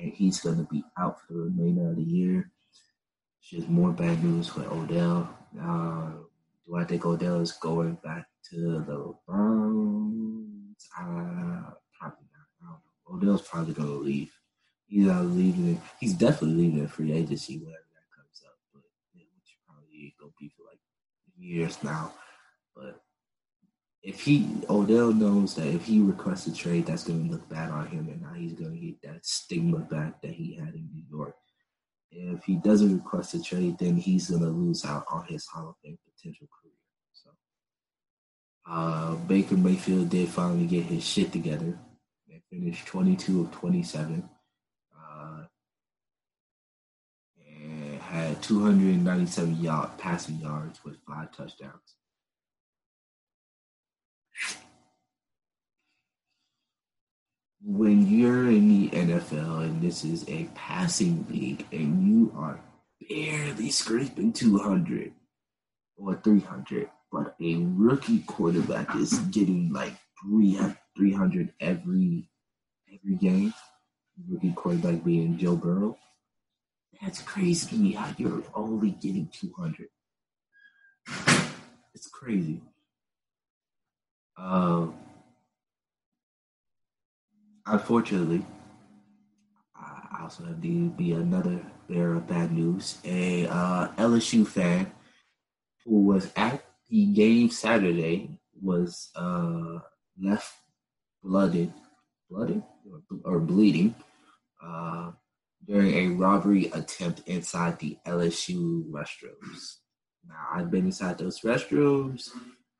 and 0.00 0.12
he's 0.12 0.40
going 0.40 0.56
to 0.56 0.64
be 0.64 0.84
out 0.98 1.20
for 1.20 1.34
the 1.34 1.40
remainder 1.40 1.90
of 1.90 1.96
the 1.96 2.02
year. 2.02 2.50
Just 3.42 3.68
more 3.68 3.92
bad 3.92 4.24
news 4.24 4.48
for 4.48 4.64
Odell. 4.64 5.28
Uh, 5.60 6.10
do 6.66 6.76
I 6.76 6.84
think 6.84 7.04
Odell 7.04 7.40
is 7.40 7.52
going 7.52 7.98
back 8.02 8.26
to 8.50 8.56
the 8.56 9.14
Browns? 9.26 10.88
Uh, 10.98 11.70
probably 11.98 12.26
not. 12.32 12.80
Odell's 13.12 13.42
probably 13.42 13.74
going 13.74 13.88
to 13.88 13.94
leave. 13.94 14.32
He's 14.86 15.06
leaving. 15.06 15.80
He's 16.00 16.14
definitely 16.14 16.64
leaving 16.64 16.88
free 16.88 17.12
agency 17.12 17.58
whenever 17.58 17.84
that 17.92 18.16
comes 18.16 18.42
up, 18.46 18.56
but 18.72 18.82
which 19.14 19.58
probably 19.66 20.14
going 20.18 20.30
to 20.30 20.36
be 20.40 20.48
for 20.48 20.64
like 20.68 20.78
years 21.38 21.82
now. 21.82 22.12
But 22.74 23.00
if 24.02 24.20
he 24.22 24.48
Odell 24.68 25.12
knows 25.12 25.54
that 25.54 25.66
if 25.66 25.84
he 25.86 26.00
requests 26.00 26.46
a 26.46 26.54
trade, 26.54 26.86
that's 26.86 27.04
going 27.04 27.26
to 27.26 27.32
look 27.32 27.48
bad 27.48 27.70
on 27.70 27.86
him, 27.86 28.08
and 28.08 28.20
now 28.20 28.32
he's 28.34 28.52
going 28.52 28.72
to 28.72 28.78
get 28.78 29.02
that 29.02 29.24
stigma 29.24 29.78
back 29.78 30.20
that 30.22 30.32
he 30.32 30.54
had 30.54 30.74
in 30.74 30.88
New 30.92 31.04
York. 31.08 31.36
If 32.16 32.44
he 32.44 32.56
doesn't 32.56 32.94
request 32.94 33.34
a 33.34 33.42
trade, 33.42 33.76
then 33.78 33.96
he's 33.96 34.30
gonna 34.30 34.48
lose 34.48 34.84
out 34.84 35.04
on 35.10 35.24
his 35.26 35.46
Hall 35.46 35.70
of 35.70 35.76
Fame 35.82 35.98
potential 36.16 36.46
career. 36.46 36.72
So 37.12 37.30
uh, 38.66 39.14
Baker 39.16 39.56
Mayfield 39.56 40.10
did 40.10 40.28
finally 40.28 40.66
get 40.66 40.84
his 40.84 41.04
shit 41.04 41.32
together 41.32 41.76
and 42.30 42.40
finished 42.50 42.86
22 42.86 43.40
of 43.42 43.50
27. 43.50 44.28
Uh, 44.96 45.44
and 47.48 48.00
had 48.00 48.40
297 48.42 49.60
yard 49.60 49.90
passing 49.98 50.36
yards 50.36 50.84
with 50.84 50.98
five 51.06 51.32
touchdowns. 51.32 51.96
When 57.66 58.06
you're 58.06 58.48
in 58.48 58.68
the 58.68 58.90
NFL 58.90 59.64
and 59.64 59.80
this 59.80 60.04
is 60.04 60.28
a 60.28 60.44
passing 60.54 61.26
league 61.30 61.66
and 61.72 62.06
you 62.06 62.32
are 62.36 62.60
barely 63.08 63.70
scraping 63.70 64.34
200 64.34 65.12
or 65.96 66.20
300, 66.22 66.90
but 67.10 67.34
a 67.40 67.56
rookie 67.56 68.18
quarterback 68.26 68.94
is 68.96 69.18
getting 69.30 69.72
like 69.72 69.94
300 70.26 71.52
every 71.60 72.28
every 72.92 73.16
game. 73.16 73.54
Rookie 74.28 74.52
quarterback 74.52 75.02
being 75.02 75.38
Joe 75.38 75.56
Burrow. 75.56 75.96
That's 77.00 77.22
crazy 77.22 77.68
to 77.68 77.76
me 77.76 77.92
how 77.92 78.14
you're 78.18 78.42
only 78.54 78.90
getting 78.90 79.28
200. 79.32 79.88
It's 81.94 82.08
crazy. 82.08 82.60
Uh, 84.36 84.88
unfortunately, 87.66 88.44
I 89.76 90.22
also 90.22 90.44
have 90.44 90.60
to 90.60 90.90
be 90.90 91.12
another 91.12 91.60
bearer 91.88 92.16
of 92.16 92.26
bad 92.26 92.52
news. 92.52 92.98
A 93.04 93.46
uh, 93.46 93.88
LSU 93.96 94.46
fan 94.46 94.90
who 95.84 96.02
was 96.04 96.30
at 96.36 96.64
the 96.88 97.06
game 97.06 97.50
Saturday 97.50 98.38
was 98.60 99.10
uh, 99.16 99.78
left 100.20 100.54
blooded, 101.22 101.72
blooded 102.30 102.62
or, 103.24 103.40
bleeding 103.40 103.94
uh, 104.62 105.10
during 105.66 105.94
a 105.94 106.14
robbery 106.14 106.66
attempt 106.66 107.22
inside 107.26 107.78
the 107.78 107.98
LSU 108.06 108.84
restrooms. 108.90 109.76
Now, 110.26 110.46
I've 110.52 110.70
been 110.70 110.86
inside 110.86 111.18
those 111.18 111.40
restrooms 111.40 112.28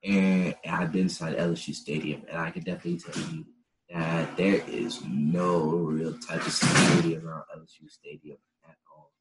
and 0.02 0.54
I've 0.68 0.92
been 0.92 1.02
inside 1.02 1.36
LSU 1.36 1.74
Stadium, 1.74 2.22
and 2.28 2.38
I 2.38 2.50
can 2.50 2.62
definitely 2.62 3.00
tell 3.00 3.22
you 3.32 3.46
that 3.90 4.36
there 4.36 4.62
is 4.66 5.02
no 5.06 5.58
real 5.60 6.16
type 6.18 6.46
of 6.46 6.52
security 6.52 7.16
around 7.16 7.44
LSU 7.56 7.88
Stadium 7.90 8.38
at 8.68 8.76
all. 8.90 9.12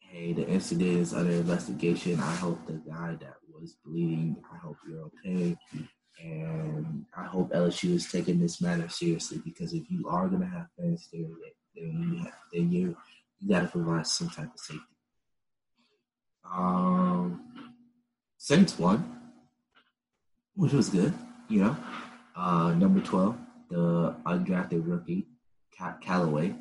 Hey, 0.00 0.32
the 0.32 0.46
incident 0.46 1.00
is 1.00 1.14
under 1.14 1.32
investigation. 1.32 2.20
I 2.20 2.34
hope 2.36 2.66
the 2.66 2.74
guy 2.74 3.16
that 3.20 3.34
was 3.52 3.76
bleeding, 3.84 4.36
I 4.52 4.58
hope 4.58 4.76
you're 4.88 5.10
okay. 5.26 5.56
And 6.22 7.04
I 7.16 7.24
hope 7.24 7.52
LSU 7.52 7.94
is 7.94 8.10
taking 8.10 8.38
this 8.38 8.60
matter 8.60 8.88
seriously 8.88 9.40
because 9.44 9.74
if 9.74 9.90
you 9.90 10.08
are 10.08 10.28
gonna 10.28 10.46
have 10.46 10.68
fans 10.78 11.08
there, 11.12 11.26
then 11.74 12.00
you 12.12 12.26
then 12.52 12.72
you 12.72 12.96
you 13.40 13.48
gotta 13.48 13.66
provide 13.66 14.06
some 14.06 14.30
type 14.30 14.54
of 14.54 14.60
safety. 14.60 14.82
Um, 16.50 17.40
Saints 18.38 18.78
won, 18.78 19.32
which 20.54 20.72
was 20.72 20.88
good 20.88 21.12
you 21.48 21.62
know. 21.62 21.76
Uh, 22.36 22.74
number 22.74 23.00
12, 23.00 23.36
the 23.70 24.14
undrafted 24.26 24.86
rookie, 24.86 25.26
Cat 25.76 26.00
Callaway, 26.00 26.54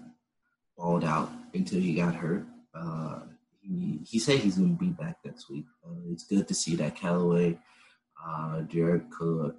balled 0.78 1.04
out 1.04 1.32
until 1.54 1.80
he 1.80 1.96
got 1.96 2.14
hurt. 2.16 2.46
Uh, 2.76 3.22
he, 3.62 4.00
he 4.06 4.20
said 4.20 4.40
he's 4.40 4.58
going 4.58 4.78
to 4.78 4.84
be 4.84 4.92
back 4.92 5.18
next 5.26 5.50
week. 5.50 5.66
Uh, 5.86 5.96
it's 6.12 6.26
good 6.26 6.48
to 6.48 6.54
see 6.54 6.76
that 6.76 6.96
Callaway, 6.96 7.58
uh, 8.24 8.62
Jared 8.62 9.10
Cook, 9.10 9.56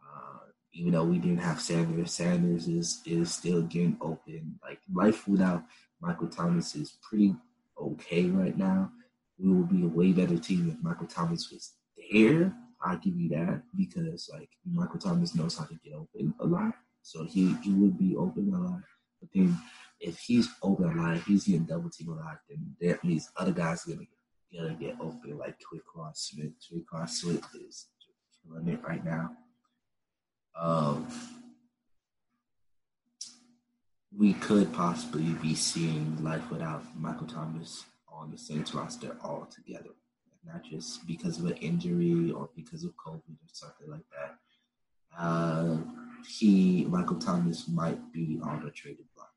uh, 0.00 0.38
even 0.72 0.92
though 0.92 1.04
we 1.04 1.18
didn't 1.18 1.38
have 1.38 1.60
Sanders, 1.60 2.12
Sanders 2.12 2.68
is, 2.68 3.00
is 3.04 3.34
still 3.34 3.62
getting 3.62 3.96
open. 4.00 4.60
Like, 4.62 4.80
life 4.92 5.26
without 5.26 5.64
Michael 6.00 6.28
Thomas 6.28 6.76
is 6.76 6.98
pretty 7.02 7.34
okay 7.80 8.26
right 8.26 8.56
now. 8.56 8.92
We 9.38 9.50
will 9.50 9.64
be 9.64 9.84
a 9.84 9.88
way 9.88 10.12
better 10.12 10.38
team 10.38 10.68
if 10.70 10.82
Michael 10.84 11.06
Thomas 11.06 11.50
was 11.50 11.72
there 12.12 12.52
I 12.84 12.96
give 12.96 13.16
you 13.16 13.28
that 13.30 13.62
because 13.76 14.30
like 14.32 14.50
Michael 14.64 14.98
Thomas 14.98 15.34
knows 15.34 15.56
how 15.58 15.64
to 15.64 15.74
get 15.84 15.94
open 15.94 16.34
a 16.40 16.46
lot, 16.46 16.74
so 17.02 17.24
he 17.24 17.54
he 17.62 17.72
would 17.72 17.98
be 17.98 18.16
open 18.16 18.52
a 18.54 18.58
lot. 18.58 18.82
But 19.20 19.30
then 19.34 19.58
if 20.00 20.18
he's 20.18 20.48
open 20.62 20.98
a 20.98 21.02
lot, 21.02 21.22
he's 21.22 21.44
getting 21.44 21.64
double 21.64 21.90
team 21.90 22.10
a 22.10 22.14
lot, 22.14 22.38
then 22.48 22.74
that 22.80 23.02
means 23.02 23.30
other 23.36 23.52
guys 23.52 23.86
are 23.86 23.92
gonna 23.92 24.06
gonna 24.54 24.74
get 24.74 24.96
open 25.00 25.36
like 25.38 25.56
Ross 25.94 26.30
Smith. 26.30 26.52
Ross 26.92 27.20
Smith 27.20 27.44
is 27.54 27.86
killing 28.44 28.68
it 28.68 28.82
right 28.82 29.04
now. 29.04 29.30
Um, 30.58 31.06
we 34.16 34.34
could 34.34 34.72
possibly 34.72 35.32
be 35.34 35.54
seeing 35.54 36.22
life 36.22 36.50
without 36.50 36.82
Michael 36.98 37.26
Thomas 37.26 37.84
on 38.10 38.30
the 38.30 38.38
Saints 38.38 38.74
roster 38.74 39.16
altogether 39.22 39.90
not 40.52 40.64
just 40.64 41.06
because 41.06 41.38
of 41.38 41.46
an 41.46 41.56
injury 41.56 42.30
or 42.30 42.48
because 42.56 42.84
of 42.84 42.92
COVID 42.96 43.16
or 43.16 43.50
something 43.52 43.90
like 43.90 44.06
that. 44.10 44.38
Uh, 45.18 45.78
he, 46.26 46.86
Michael 46.88 47.18
Thomas, 47.18 47.68
might 47.68 48.12
be 48.12 48.40
on 48.42 48.64
the 48.64 48.70
trading 48.70 49.06
block. 49.14 49.30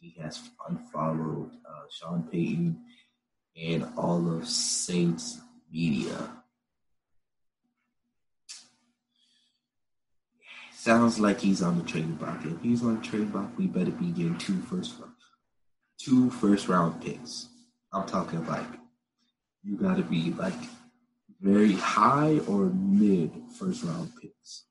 He 0.00 0.14
has 0.20 0.40
unfollowed 0.68 1.50
uh, 1.68 1.86
Sean 1.90 2.22
Payton 2.24 2.78
and 3.56 3.86
all 3.96 4.30
of 4.36 4.46
Saints 4.46 5.40
media. 5.72 6.30
Sounds 10.72 11.18
like 11.18 11.40
he's 11.40 11.60
on 11.60 11.78
the 11.78 11.84
trading 11.84 12.14
block. 12.14 12.44
If 12.44 12.62
he's 12.62 12.82
on 12.82 13.00
the 13.00 13.02
trading 13.06 13.28
block, 13.28 13.50
we 13.58 13.66
better 13.66 13.90
be 13.90 14.06
getting 14.06 14.38
two 14.38 14.60
first 14.62 14.98
round, 14.98 15.12
two 15.98 16.30
first 16.30 16.68
round 16.68 17.02
picks. 17.02 17.48
I'm 17.92 18.06
talking 18.06 18.46
like 18.46 18.66
you 19.68 19.76
got 19.76 19.98
to 19.98 20.02
be 20.02 20.32
like 20.32 20.54
very 21.40 21.74
high 21.74 22.38
or 22.48 22.70
mid 22.74 23.30
first 23.58 23.84
round 23.84 24.10
picks. 24.20 24.64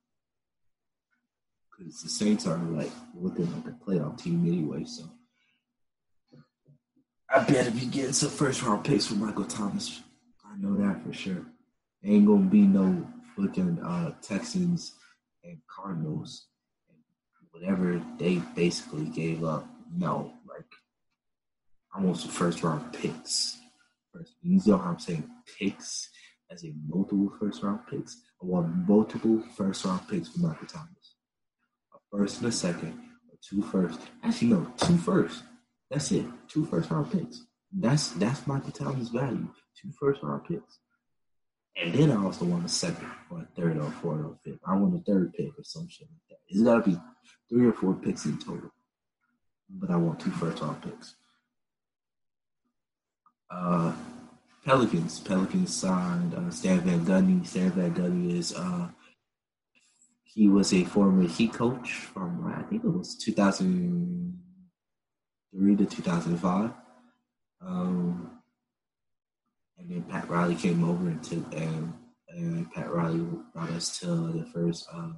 Because 1.78 2.02
the 2.02 2.10
Saints 2.10 2.48
are 2.48 2.58
like 2.58 2.92
looking 3.14 3.46
like 3.54 3.68
a 3.68 3.86
playoff 3.86 4.22
team 4.22 4.44
anyway, 4.48 4.86
so 4.86 5.04
I 7.30 7.44
better 7.44 7.70
be 7.70 7.86
getting 7.86 8.14
some 8.14 8.30
first 8.30 8.64
round 8.64 8.86
picks 8.86 9.06
for 9.06 9.16
Michael 9.16 9.46
Thomas. 9.46 10.02
I 10.44 10.58
know 10.58 10.76
that 10.78 11.06
for 11.06 11.14
sure. 11.14 11.46
Ain't 12.04 12.26
gonna 12.26 12.46
be 12.46 12.62
no 12.62 13.08
fucking 13.36 13.80
uh, 13.84 14.14
Texans 14.24 14.94
and 15.44 15.60
Cardinals, 15.68 16.48
and 16.90 16.98
whatever 17.52 18.02
they 18.18 18.38
basically 18.56 19.06
gave 19.06 19.44
up. 19.44 19.68
No, 19.96 20.34
like 20.50 20.66
want 22.00 22.18
some 22.18 22.32
first 22.32 22.64
round 22.64 22.94
picks 22.94 23.58
You 24.42 24.62
know 24.66 24.78
how 24.78 24.92
I'm 24.92 25.00
saying 25.00 25.30
picks 25.60 26.10
as 26.52 26.64
a 26.64 26.74
multiple 26.88 27.32
first 27.40 27.64
round 27.64 27.82
picks. 27.90 28.22
I 28.42 28.46
want 28.46 28.88
multiple 28.88 29.44
first 29.56 29.86
round 29.86 30.08
picks 30.08 30.30
for 30.30 30.40
Michael 30.40 30.68
Thomas. 30.68 31.16
A 31.94 31.98
first 32.12 32.40
and 32.40 32.48
a 32.48 32.52
second, 32.52 32.94
or 33.30 33.38
two 33.42 33.62
first. 33.62 34.00
Actually, 34.24 34.50
no, 34.50 34.72
two 34.78 34.98
first. 34.98 35.44
That's 35.90 36.12
it. 36.12 36.26
Two 36.48 36.66
first 36.66 36.90
round 36.92 37.12
picks. 37.12 37.44
That's 37.72 38.12
that's 38.12 38.46
Michael 38.48 38.72
Thomas' 38.72 39.10
value. 39.10 39.48
Two 39.82 39.92
first 40.00 40.24
round 40.24 40.46
picks. 40.46 40.80
And 41.80 41.94
then 41.94 42.12
I 42.12 42.24
also 42.24 42.46
want 42.46 42.66
a 42.66 42.70
second 42.70 43.10
or 43.30 43.42
a 43.42 43.48
third 43.56 43.78
or 43.78 43.88
a 43.88 43.92
fourth 43.92 44.20
or 44.20 44.32
a 44.32 44.38
fifth. 44.44 44.60
I 44.66 44.76
want 44.76 44.96
a 44.96 45.04
third 45.04 45.34
pick 45.34 45.52
or 45.58 45.64
some 45.64 45.88
shit 45.88 46.08
like 46.10 46.22
that. 46.30 46.38
It's 46.48 46.64
gotta 46.64 46.82
be 46.82 46.98
three 47.50 47.68
or 47.68 47.74
four 47.74 47.94
picks 47.94 48.26
in 48.26 48.40
total. 48.40 48.72
But 49.70 49.92
I 49.92 49.98
want 49.98 50.20
two 50.20 50.32
first 50.32 50.62
round 50.62 50.82
picks. 50.82 51.16
Uh, 53.50 53.94
Pelicans. 54.66 55.20
Pelicans 55.20 55.74
signed 55.74 56.36
uh, 56.36 56.50
Stan 56.52 56.82
Van 56.82 57.06
Gundy. 57.06 57.48
Stan 57.48 57.72
Van 57.72 57.94
Gundy 57.94 58.38
is 58.38 58.54
uh, 58.54 58.90
he 60.24 60.50
was 60.50 60.74
a 60.74 60.84
former 60.84 61.26
Heat 61.28 61.54
coach 61.54 61.94
from 61.94 62.46
I 62.54 62.64
think 62.64 62.84
it 62.84 62.90
was 62.90 63.16
2003 63.16 65.76
to 65.78 65.86
2005. 65.86 66.72
Um, 67.62 68.32
and 69.78 69.90
then 69.90 70.04
Pat 70.04 70.30
Riley 70.30 70.56
came 70.56 70.84
over 70.84 71.08
and 71.08 71.24
took 71.24 71.56
and, 71.56 71.94
and 72.30 72.70
Pat 72.72 72.92
Riley 72.92 73.26
brought 73.54 73.72
us 73.72 73.98
to 74.00 74.06
the 74.06 74.46
first 74.54 74.86
uh, 74.94 75.12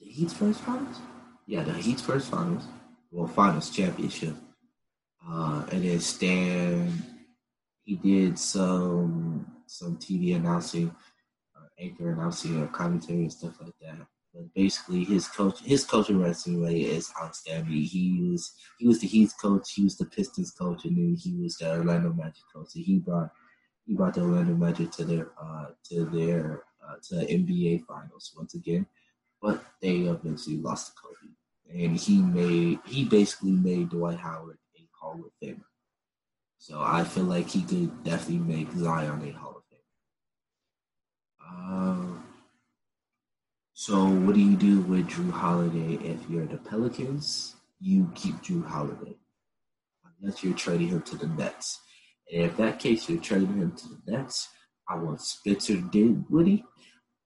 the 0.00 0.06
Heat's 0.06 0.34
first 0.34 0.60
finals. 0.60 0.98
Yeah, 1.46 1.62
the 1.62 1.72
Heat's 1.72 2.02
first 2.02 2.30
finals. 2.30 2.64
Well, 3.10 3.26
finals 3.26 3.70
championship. 3.70 4.34
Uh, 5.28 5.64
and 5.70 5.84
then 5.84 6.00
Stan, 6.00 7.02
he 7.84 7.96
did 7.96 8.38
some 8.38 9.46
some 9.66 9.96
TV 9.96 10.36
announcing, 10.36 10.94
uh, 11.56 11.66
anchor 11.78 12.12
announcing, 12.12 12.60
or 12.60 12.66
commentary 12.68 13.22
and 13.22 13.32
stuff 13.32 13.54
like 13.60 13.74
that. 13.80 14.06
But 14.34 14.52
basically, 14.54 15.04
his 15.04 15.28
coach, 15.28 15.60
his 15.60 15.84
coaching 15.84 16.20
resume 16.20 16.80
is 16.80 17.12
outstanding. 17.20 17.82
He 17.82 18.18
was 18.30 18.52
he 18.78 18.88
was 18.88 19.00
the 19.00 19.06
Heat 19.06 19.30
coach, 19.40 19.72
he 19.72 19.84
was 19.84 19.96
the 19.96 20.06
Pistons 20.06 20.50
coach, 20.52 20.84
and 20.84 20.96
then 20.96 21.16
he 21.16 21.34
was 21.34 21.56
the 21.56 21.70
Orlando 21.70 22.12
Magic 22.12 22.42
coach. 22.52 22.68
So 22.70 22.80
he 22.80 22.98
brought 22.98 23.30
he 23.86 23.94
brought 23.94 24.14
the 24.14 24.22
Orlando 24.22 24.54
Magic 24.54 24.90
to 24.92 25.04
their 25.04 25.30
uh, 25.40 25.66
to 25.90 26.04
their 26.06 26.64
uh, 26.82 26.96
to 27.08 27.14
NBA 27.26 27.84
Finals 27.86 28.32
once 28.36 28.54
again, 28.54 28.86
but 29.40 29.62
they 29.80 29.98
eventually 29.98 30.56
lost 30.56 30.88
to 30.88 30.92
Kobe, 31.00 31.84
and 31.84 31.96
he 31.96 32.22
made 32.22 32.80
he 32.86 33.04
basically 33.04 33.52
made 33.52 33.90
Dwight 33.90 34.18
Howard 34.18 34.58
Hall 35.02 35.20
of 35.26 35.32
Famer. 35.42 35.64
So 36.58 36.80
I 36.80 37.02
feel 37.02 37.24
like 37.24 37.48
he 37.48 37.62
could 37.62 38.04
definitely 38.04 38.38
make 38.38 38.70
Zion 38.72 39.28
a 39.28 39.32
Hall 39.32 39.56
of 39.56 39.64
Famer. 39.68 39.80
Uh, 41.44 42.06
so 43.74 44.06
what 44.06 44.36
do 44.36 44.40
you 44.40 44.56
do 44.56 44.80
with 44.82 45.08
Jrue 45.08 45.32
Holiday 45.32 45.94
if 46.04 46.30
you're 46.30 46.46
the 46.46 46.58
Pelicans? 46.58 47.56
You 47.80 48.12
keep 48.14 48.36
Jrue 48.36 48.64
Holiday 48.64 49.16
unless 50.20 50.44
you're 50.44 50.54
trading 50.54 50.88
him 50.88 51.02
to 51.02 51.16
the 51.16 51.26
Nets. 51.26 51.80
And 52.32 52.44
if 52.44 52.56
that 52.58 52.78
case, 52.78 53.08
you're 53.08 53.20
trading 53.20 53.56
him 53.56 53.72
to 53.72 53.88
the 53.88 54.12
Nets. 54.12 54.48
I 54.88 54.94
want 54.96 55.20
Spencer 55.20 55.76
Dinwiddie. 55.76 56.64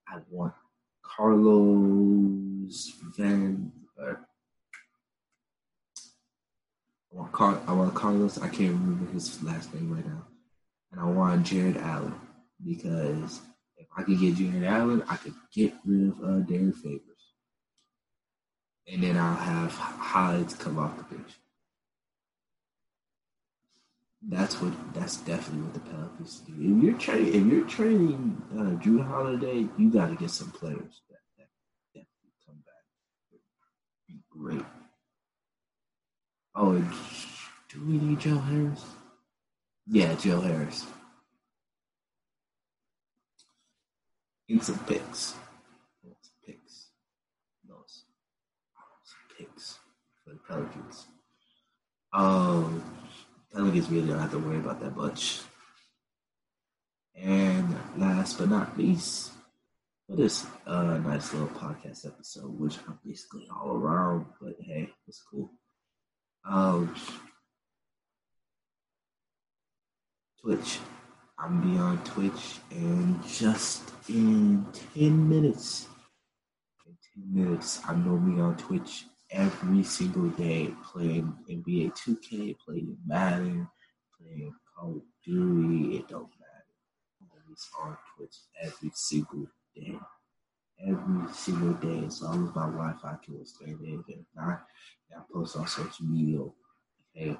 I 0.09 0.19
want 0.31 0.55
Carlos 1.03 2.91
Van. 3.17 3.73
Uh, 4.01 4.13
I 4.13 4.15
Car- 7.25 7.61
I 7.67 7.73
want 7.73 7.95
Carlos. 7.95 8.39
I 8.39 8.49
can't 8.49 8.73
remember 8.73 9.11
his 9.13 9.43
last 9.43 9.73
name 9.75 9.93
right 9.93 10.07
now. 10.07 10.27
And 10.93 11.01
I 11.01 11.05
want 11.05 11.47
Jarrett 11.47 11.77
Allen 11.79 12.15
because 12.65 13.41
if 13.77 13.87
I 13.97 14.03
could 14.03 14.21
get 14.21 14.37
Jarrett 14.37 14.65
Allen, 14.65 15.03
I 15.09 15.17
could 15.17 15.35
get 15.53 15.75
rid 15.85 16.09
of 16.09 16.23
uh, 16.23 16.39
Derrick 16.41 16.77
Favors. 16.77 17.03
And 18.87 19.03
then 19.03 19.17
I'll 19.17 19.35
have 19.35 19.73
Hides 19.73 20.55
come 20.55 20.79
off 20.79 20.97
the 20.97 21.17
bench. 21.17 21.33
That's 24.29 24.61
what. 24.61 24.73
That's 24.95 25.19
definitely 25.19 25.63
what 25.63 25.75
the 25.75 25.81
Pelicans 25.81 26.41
do. 26.41 26.53
If 26.59 26.83
you're 26.83 26.99
trading, 26.99 27.35
if 27.47 27.53
you're 27.53 27.67
trading 27.67 28.43
uh, 28.55 28.83
Jrue 28.83 29.07
Holiday, 29.07 29.67
you 29.79 29.91
got 29.91 30.09
to 30.09 30.17
get 30.17 30.31
some 30.31 30.51
players 30.51 31.03
that, 31.11 31.19
that 31.39 31.49
definitely 31.95 32.33
come 32.47 32.57
back. 32.57 33.41
Be 34.09 34.21
great. 34.31 34.65
Oh, 36.59 36.73
do 37.69 37.85
we 37.87 37.99
need 37.99 38.19
Joe 38.19 38.39
Harris? 38.39 38.83
Yeah, 39.87 40.15
Joe 40.15 40.41
Harris. 40.41 40.87
In 44.49 44.63
some 44.63 44.79
picks. 44.81 45.35
Some 46.03 46.15
picks. 46.47 46.87
Those. 47.69 48.05
Some 49.05 49.37
picks 49.37 49.79
for 50.25 50.31
the 50.31 50.41
Pelicans. 50.49 51.07
Um, 52.15 52.83
Pelicans 53.53 53.91
really 53.91 54.09
don't 54.09 54.19
have 54.19 54.31
to 54.31 54.39
worry 54.39 54.57
about 54.57 54.81
that 54.81 54.97
much. 54.97 55.43
And 57.15 57.77
last 57.99 58.39
but 58.39 58.49
not 58.49 58.79
least, 58.79 59.33
for 60.09 60.17
this 60.17 60.47
uh, 60.67 60.97
nice 60.99 61.35
little 61.35 61.49
podcast 61.49 62.07
episode, 62.07 62.59
which 62.59 62.79
I'm 62.89 62.99
basically 63.05 63.47
all 63.51 63.77
around, 63.77 64.25
but 64.41 64.57
hey, 64.61 64.89
it's 65.07 65.23
cool. 65.23 65.51
Um, 66.49 66.95
Twitch. 70.41 70.79
I'm 71.39 71.61
be 71.61 71.79
on 71.79 71.99
Twitch 72.05 72.61
and 72.71 73.23
just 73.27 73.91
in 74.09 74.65
10 74.95 75.29
minutes. 75.29 75.89
In 76.87 76.97
10 77.35 77.45
minutes, 77.45 77.81
I'm 77.89 78.05
gonna 78.05 78.35
be 78.35 78.41
on 78.41 78.57
Twitch 78.57 79.07
every 79.31 79.83
single 79.83 80.29
day 80.31 80.73
playing 80.85 81.35
NBA 81.51 81.93
2K, 81.97 82.57
playing 82.65 82.97
Madden, 83.05 83.69
playing 84.19 84.55
Call 84.75 84.97
of 84.97 85.03
Duty. 85.25 85.97
It 85.97 86.09
don't 86.09 86.31
matter. 86.39 87.33
Always 87.33 87.69
on 87.83 87.97
Twitch 88.17 88.37
every 88.63 88.93
single 88.95 89.47
day. 89.75 89.99
Every 90.87 91.33
single 91.33 91.73
day, 91.75 92.07
as 92.07 92.23
long 92.23 92.49
as 92.49 92.55
my 92.55 92.67
Wi-Fi 92.67 93.17
can 93.25 93.39
withstand 93.39 93.79
it. 93.83 94.05
If 94.09 94.27
not, 94.37 94.65
I 95.15 95.21
post 95.33 95.57
on 95.57 95.67
social 95.67 96.07
media. 96.07 96.41
Okay, 96.41 97.31
I'm 97.31 97.37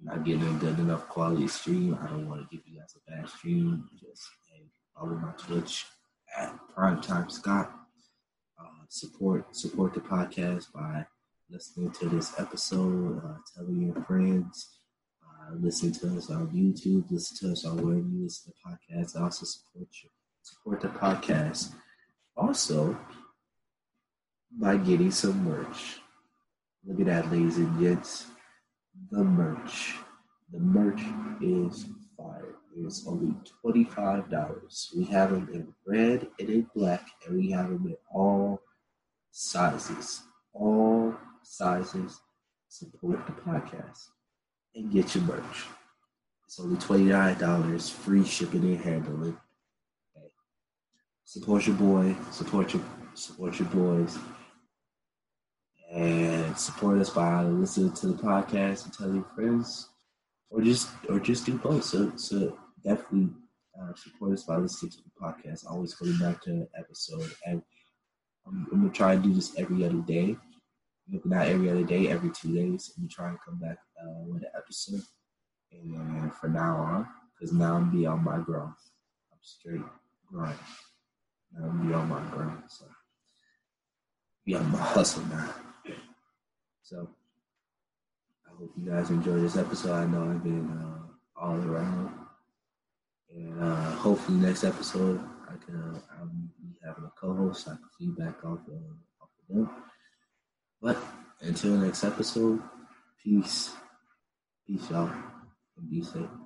not 0.00 0.24
getting 0.24 0.48
a 0.48 0.58
good 0.58 0.78
enough 0.78 1.08
quality 1.08 1.48
stream. 1.48 1.98
I 2.00 2.06
don't 2.06 2.28
want 2.28 2.42
to 2.42 2.56
give 2.56 2.66
you 2.66 2.78
guys 2.78 2.94
a 2.96 3.10
bad 3.10 3.28
stream. 3.28 3.88
Just 4.00 4.28
hey, 4.50 4.64
follow 4.94 5.14
my 5.14 5.32
Twitch 5.32 5.86
at 6.36 6.56
Primetime 6.76 7.30
Scott. 7.30 7.72
Uh, 8.58 8.84
support 8.88 9.54
support 9.54 9.94
the 9.94 10.00
podcast 10.00 10.72
by 10.72 11.06
listening 11.50 11.90
to 11.92 12.08
this 12.08 12.38
episode, 12.38 13.22
uh, 13.24 13.38
telling 13.54 13.82
your 13.82 14.04
friends, 14.04 14.78
uh, 15.22 15.54
listen 15.54 15.92
to 15.92 16.16
us 16.16 16.30
on 16.30 16.48
YouTube, 16.48 17.04
listen 17.10 17.36
to 17.38 17.52
us 17.52 17.64
on 17.64 17.76
wherever 17.76 18.06
you 18.06 18.24
listen 18.24 18.52
to 18.52 18.68
podcasts. 18.68 19.20
Also 19.20 19.46
support 19.46 19.88
you, 20.02 20.10
support 20.42 20.80
the 20.80 20.88
podcast. 20.88 21.72
Also 22.36 22.96
by 24.50 24.76
getting 24.76 25.10
some 25.10 25.44
merch. 25.44 26.00
Look 26.88 27.00
at 27.00 27.06
that, 27.06 27.30
ladies 27.30 27.58
and 27.58 27.78
gents. 27.78 28.28
The 29.10 29.22
merch. 29.22 29.96
The 30.50 30.58
merch 30.58 31.02
is 31.42 31.84
fire. 32.16 32.54
It's 32.78 33.06
only 33.06 33.34
$25. 33.62 34.96
We 34.96 35.04
have 35.04 35.32
them 35.32 35.50
in 35.52 35.74
red 35.86 36.28
and 36.40 36.48
in 36.48 36.66
black, 36.74 37.06
and 37.26 37.36
we 37.36 37.50
have 37.50 37.68
them 37.68 37.84
in 37.88 37.96
all 38.10 38.62
sizes. 39.32 40.22
All 40.54 41.14
sizes. 41.42 42.22
Support 42.68 43.26
the 43.26 43.32
podcast 43.32 44.06
and 44.74 44.90
get 44.90 45.14
your 45.14 45.24
merch. 45.24 45.66
It's 46.46 46.58
only 46.58 46.76
$29, 46.76 47.90
free 47.90 48.24
shipping 48.24 48.62
and 48.62 48.80
handling. 48.80 49.36
Okay. 50.16 50.28
Support 51.24 51.66
your 51.66 51.76
boy, 51.76 52.16
support 52.30 52.72
your 52.72 52.82
support 53.14 53.58
your 53.58 53.68
boys 53.68 54.16
and 55.90 56.56
support 56.58 56.98
us 56.98 57.10
by 57.10 57.42
listening 57.42 57.92
to 57.92 58.08
the 58.08 58.22
podcast 58.22 58.84
and 58.84 58.92
telling 58.92 59.16
your 59.16 59.26
friends, 59.34 59.88
or 60.50 60.60
just 60.60 60.90
or 61.08 61.18
just 61.18 61.46
do 61.46 61.58
both. 61.58 61.84
So 61.84 62.12
so 62.16 62.58
definitely 62.84 63.30
uh, 63.80 63.94
support 63.94 64.32
us 64.32 64.44
by 64.44 64.56
listening 64.56 64.92
to 64.92 64.98
the 64.98 65.10
podcast. 65.20 65.66
Always 65.66 65.94
coming 65.94 66.18
back 66.18 66.42
to 66.42 66.50
an 66.50 66.68
episode, 66.78 67.32
and 67.46 67.62
I'm, 68.46 68.66
I'm, 68.72 68.80
gonna 68.80 68.92
try 68.92 69.14
and 69.14 69.22
do 69.22 69.32
this 69.32 69.56
every 69.56 69.84
other 69.84 70.02
day. 70.02 70.36
If 71.10 71.24
not 71.24 71.46
every 71.46 71.70
other 71.70 71.84
day, 71.84 72.08
every 72.08 72.30
two 72.30 72.54
days. 72.54 72.92
Gonna 72.96 73.08
try 73.08 73.30
and 73.30 73.38
come 73.44 73.58
back 73.58 73.78
uh, 74.02 74.24
with 74.26 74.42
an 74.42 74.50
episode. 74.56 75.02
And 75.70 76.32
for 76.34 76.48
now 76.48 76.76
on, 76.76 77.06
because 77.34 77.52
now 77.52 77.76
I'm 77.76 77.90
beyond 77.90 78.24
my 78.24 78.38
growth. 78.38 78.90
I'm 79.32 79.38
straight 79.42 79.82
growing. 80.30 80.54
Now 81.52 81.68
I'm 81.68 81.86
be 81.86 81.94
on 81.94 82.08
my 82.08 82.22
growth. 82.30 82.64
So 82.68 82.86
be 84.44 84.54
on 84.54 84.70
my 84.70 84.78
hustle 84.78 85.24
now. 85.26 85.54
So 86.88 87.06
I 88.46 88.56
hope 88.56 88.72
you 88.74 88.90
guys 88.90 89.10
enjoyed 89.10 89.42
this 89.42 89.58
episode. 89.58 89.92
I 89.92 90.06
know 90.06 90.22
I've 90.22 90.42
been 90.42 90.70
uh, 90.70 91.04
all 91.38 91.60
around, 91.60 92.14
and 93.30 93.62
uh, 93.62 93.90
hopefully 93.96 94.38
next 94.38 94.64
episode 94.64 95.20
I 95.46 95.62
can 95.62 95.76
uh, 95.76 95.98
I'll 96.18 96.28
be 96.28 96.78
having 96.82 97.04
a 97.04 97.12
co-host. 97.20 97.66
So 97.66 97.72
I 97.72 97.74
can 97.74 97.90
feedback 97.98 98.42
off 98.42 98.60
of, 98.68 98.80
off 99.20 99.28
of 99.28 99.54
them. 99.54 99.70
But 100.80 100.96
until 101.42 101.72
next 101.72 102.04
episode, 102.04 102.62
peace, 103.22 103.70
peace 104.66 104.88
y'all, 104.88 105.12
and 105.76 105.90
be 105.90 106.02
safe. 106.02 106.37